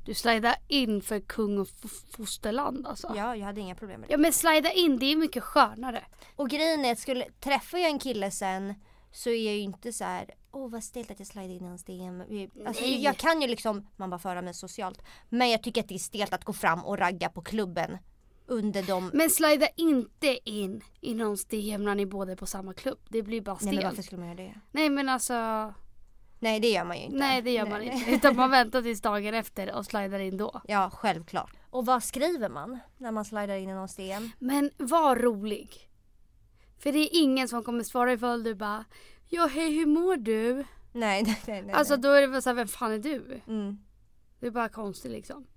[0.05, 1.67] Du slidar in för kung och
[2.17, 3.07] fosterland alltså.
[3.07, 3.15] Ja.
[3.15, 4.13] Ja, jag hade inga problem med det.
[4.13, 6.03] ja men slida in det är mycket skönare.
[6.35, 8.73] Och grejen är att skulle, träffar jag en kille sen
[9.11, 10.31] så är jag ju inte så här.
[10.57, 12.21] Åh vad stelt att jag slide in i hans DM.
[12.65, 13.03] Alltså, Nej.
[13.03, 15.01] jag kan ju liksom, man bara föra mig socialt.
[15.29, 17.97] Men jag tycker att det är stelt att gå fram och ragga på klubben
[18.45, 22.73] under de Men slida inte in i någons DM när ni båda är på samma
[22.73, 22.99] klubb.
[23.09, 23.85] Det blir bara Nej men stelt.
[23.85, 24.59] varför skulle man göra det?
[24.71, 25.33] Nej men alltså.
[26.39, 27.17] Nej det gör man ju inte.
[27.17, 27.89] Nej det gör man Nej.
[27.89, 28.11] inte.
[28.11, 30.61] Utan man väntar tills dagen efter och slidar in då.
[30.67, 31.51] Ja självklart.
[31.69, 34.29] Och vad skriver man när man slidar in i någons DM?
[34.39, 35.89] Men var rolig.
[36.79, 38.85] För det är ingen som kommer svara ifall du bara
[39.29, 40.65] Ja hej hur mår du?
[40.91, 41.61] Nej nej nej.
[41.61, 41.75] nej.
[41.75, 43.41] Alltså då är det väl såhär, vem fan är du?
[43.47, 43.77] mm.
[44.39, 45.47] Det är bara konstigt liksom.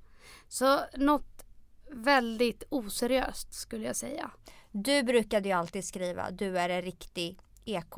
[0.49, 1.45] Så något
[1.91, 4.31] väldigt oseriöst skulle jag säga.
[4.73, 7.95] Du brukade ju alltid skriva, du är en riktig EK.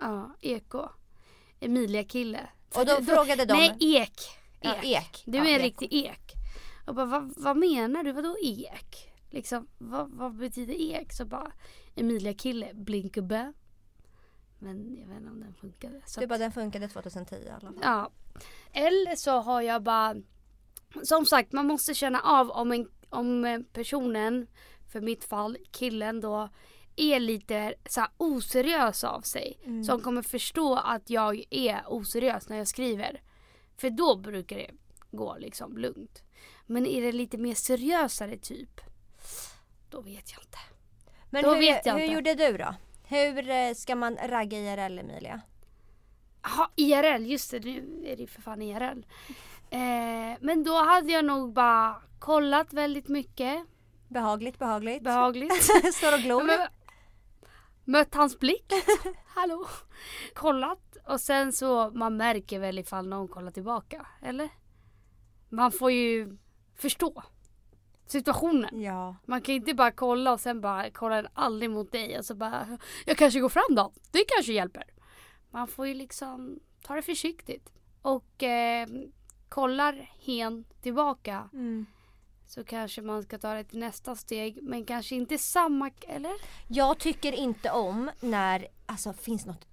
[0.00, 0.88] Ja, Eko.
[1.60, 2.48] Emilia kille.
[2.74, 4.08] Och då frågade de- Nej, ek.
[4.10, 4.20] Ek.
[4.60, 5.22] Ja, ek.
[5.26, 5.62] Du Ja, är en ek.
[5.62, 6.32] riktig ek.
[6.86, 8.12] Och bara, vad, vad menar du?
[8.12, 9.12] Vadå ek?
[9.30, 11.12] Liksom, vad, vad betyder ek?
[11.12, 11.52] Så bara,
[11.96, 13.52] Emilia kille, blinkubbe.
[14.62, 16.00] Men jag vet inte om den funkade.
[16.06, 17.78] Så Du bara den funkade 2010 i alla fall.
[17.82, 18.10] Ja.
[18.72, 20.14] Eller så har jag bara...
[21.02, 24.46] Som sagt, man måste känna av om, en, om personen,
[24.92, 26.48] för mitt fall killen då,
[26.96, 29.58] är lite så här oseriös av sig.
[29.86, 33.22] Som kommer förstå att jag är oseriös när jag skriver.
[33.76, 34.70] För då brukar det
[35.10, 36.22] gå liksom lugnt.
[36.66, 38.80] Men är det lite mer seriösare typ,
[39.90, 40.58] då vet jag inte.
[41.30, 42.14] Men Då hur, vet jag hur inte.
[42.14, 42.74] gjorde du då?
[43.12, 45.40] Hur eh, ska man ragga IRL Emilia?
[46.42, 49.04] Jaha, IRL, just det, nu är det för fan IRL.
[49.70, 53.66] Eh, men då hade jag nog bara kollat väldigt mycket.
[54.08, 55.02] Behagligt, behagligt.
[55.02, 55.62] Behagligt.
[55.94, 56.50] Står och glor.
[57.84, 58.72] Mött hans blick.
[59.26, 59.66] Hallå.
[60.34, 64.06] Kollat och sen så man märker väl ifall någon kollar tillbaka.
[64.22, 64.48] Eller?
[65.48, 66.38] Man får ju
[66.76, 67.22] förstå
[68.12, 68.82] situationen.
[68.82, 69.16] Ja.
[69.26, 72.34] Man kan inte bara kolla och sen bara kolla den aldrig mot dig och så
[72.34, 73.92] bara jag kanske går fram då.
[74.10, 74.84] Det kanske hjälper.
[75.50, 77.72] Man får ju liksom ta det försiktigt.
[78.02, 78.88] Och eh,
[79.48, 81.86] kollar hen tillbaka Mm.
[82.46, 84.58] så kanske man ska ta det till nästa steg.
[84.62, 86.32] Men kanske inte samma, eller?
[86.68, 89.66] Jag tycker inte om när, alltså finns något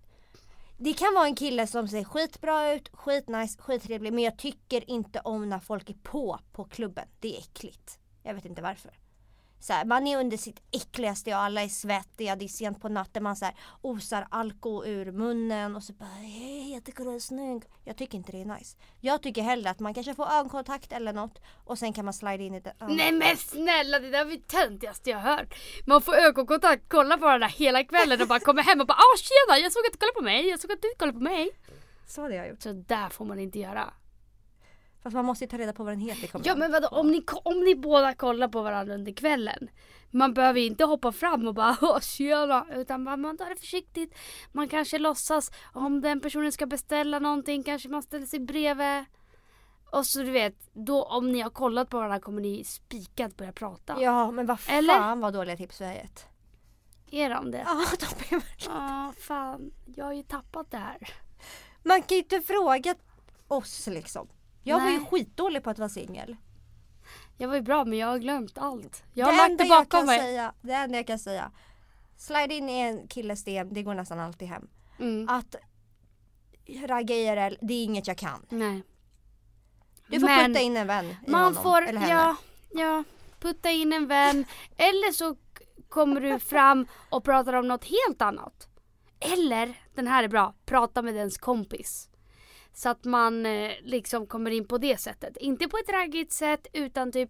[0.82, 5.20] det kan vara en kille som ser skitbra ut, skitnice, skittrevlig men jag tycker inte
[5.20, 7.08] om när folk är på på klubben.
[7.20, 8.00] Det är äckligt.
[8.30, 8.91] Jag vet inte varför.
[9.59, 12.89] Så här, man är under sitt äckligaste och alla är svettiga, det är sent på
[12.89, 17.15] natten, man så här, osar alkohol ur munnen och så bara hej jag tycker du
[17.15, 17.63] är snygg.
[17.84, 18.77] Jag tycker inte det är nice.
[18.99, 22.43] Jag tycker hellre att man kanske får ögonkontakt eller något och sen kan man slide
[22.43, 22.73] in i det.
[22.80, 25.55] Nej men snälla det där var det töntigaste jag hört.
[25.86, 29.17] Man får ögonkontakt, kolla på varandra hela kvällen och bara kommer hem och bara ah
[29.17, 31.49] tjena jag såg att du kollade på mig, jag såg att du kollade på mig.
[32.07, 32.61] Så hade jag gjort.
[32.61, 33.93] Så där får man inte göra.
[35.04, 36.28] Fast man måste ju ta reda på vad den heter.
[36.28, 39.70] kommer Ja men vadå om ni, om ni båda kollar på varandra under kvällen.
[40.12, 42.66] Man behöver ju inte hoppa fram och bara åh tjena.
[42.76, 44.16] Utan man, man tar det försiktigt.
[44.52, 49.06] Man kanske låtsas om den personen ska beställa någonting kanske man ställer sig bredvid.
[49.91, 53.52] Och så du vet, då om ni har kollat på varandra kommer ni spikat börja
[53.52, 54.02] prata.
[54.02, 55.16] Ja men vad fan Eller?
[55.16, 56.26] vad dåliga tips vi har gett.
[57.12, 57.64] Är de det?
[57.66, 59.72] Ja, de är verkligen- Ja, fan.
[59.95, 60.97] Jag har ju tappat det här.
[61.84, 62.95] Man kan ju inte fråga
[63.47, 64.28] oss liksom.
[64.64, 65.07] Jag var ju Nej.
[65.12, 66.36] skitdålig på att vara singel.
[67.38, 69.03] Jag var ju bra men jag har glömt allt.
[69.14, 70.20] Jag har Det lagt det bakom kan mig.
[70.20, 71.51] Säga, det enda jag kan säga.
[72.18, 74.68] Slide in i en killes DM, det går nästan alltid hem.
[74.99, 75.30] Mm.
[75.30, 75.55] Att
[76.88, 78.45] ragga IRL, det är inget jag kan.
[78.49, 78.84] Nej.
[80.07, 82.14] Du får Men putta in en vän i Man honom, får, eller henne.
[82.14, 82.36] ja,
[82.82, 83.03] ja,
[83.39, 84.45] putta in en vän.
[84.78, 85.36] Eller så
[85.89, 88.68] kommer du fram och pratar om något helt annat.
[89.20, 92.10] Eller, den här är bra, prata med ens kompis.
[92.74, 95.38] Så att man eh, liksom kommer in på det sättet.
[95.38, 97.30] Inte på ett raggigt sätt utan typ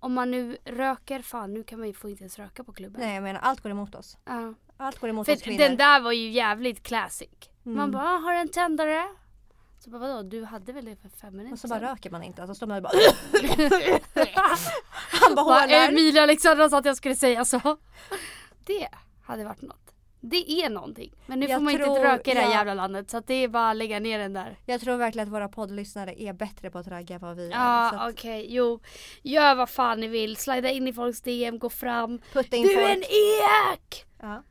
[0.00, 3.00] om man nu röker, fan nu kan man ju få inte ens röka på klubben.
[3.00, 4.16] Nej jag menar allt går emot oss.
[4.24, 4.54] Ja.
[4.76, 5.58] Allt går emot För oss kvinnor.
[5.58, 7.28] den där var ju jävligt classic.
[7.66, 7.78] Mm.
[7.78, 9.04] Man bara, "Ah, har en tändare?
[9.78, 12.10] Så bara, vadå, du hade väl det för fem minuter Och så bara sedan?" röker
[12.10, 12.42] man inte.
[12.42, 12.92] Alltså står man och bara
[15.10, 15.88] Han Bara, hånar.
[15.88, 17.60] Emilia Alexandra sa att jag skulle säga så.
[18.66, 18.88] Det
[19.22, 19.83] hade varit något.
[20.30, 21.12] Det är någonting.
[21.26, 22.54] Men nu Jag får man tror- inte röka i det här ja.
[22.54, 24.58] jävla landet så att det är bara att lägga ner den där.
[24.66, 27.50] Jag tror verkligen att våra poddlyssnare är bättre på att ragga än vad vi är.
[27.50, 28.80] Ja att okej, jo.
[29.22, 30.36] Gör vad fan ni vill.
[30.36, 32.20] Slida in i folks DM, gå fram.
[32.32, 32.96] putta in Du är folk.
[32.96, 33.02] en
[33.74, 34.04] ek!
[34.20, 34.42] Ja,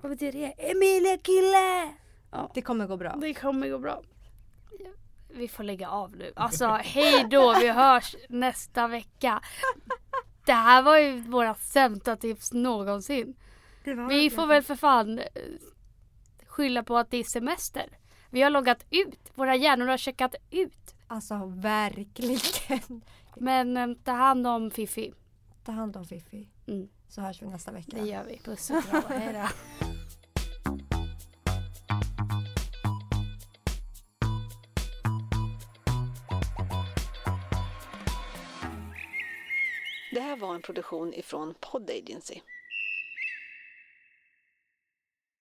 [0.00, 0.70] Vad betyder det?
[0.70, 1.92] Emilia kille!
[2.54, 3.16] det kommer gå bra.
[3.20, 4.02] Det kommer gå bra.
[5.34, 6.32] Vi får lägga av nu.
[6.36, 9.40] Alltså hej då, vi hörs nästa vecka.
[10.46, 13.34] Det här var ju våra sämsta tips någonsin.
[14.08, 15.24] Vi får väl för fan eh,
[16.46, 17.98] skylla på att det är semester.
[18.30, 19.32] Vi har loggat ut.
[19.34, 20.94] Våra hjärnor har checkat ut.
[21.06, 23.00] Alltså verkligen.
[23.36, 25.12] Men eh, ta hand om Fifi.
[25.64, 26.48] Ta hand om Fifi.
[26.66, 27.96] Mm, Så hörs vi nästa vecka.
[27.96, 28.38] det gör vi.
[28.44, 29.02] Puss och kram.
[29.08, 29.48] Hej då.
[40.12, 42.40] Det här var en produktion ifrån Pod Agency.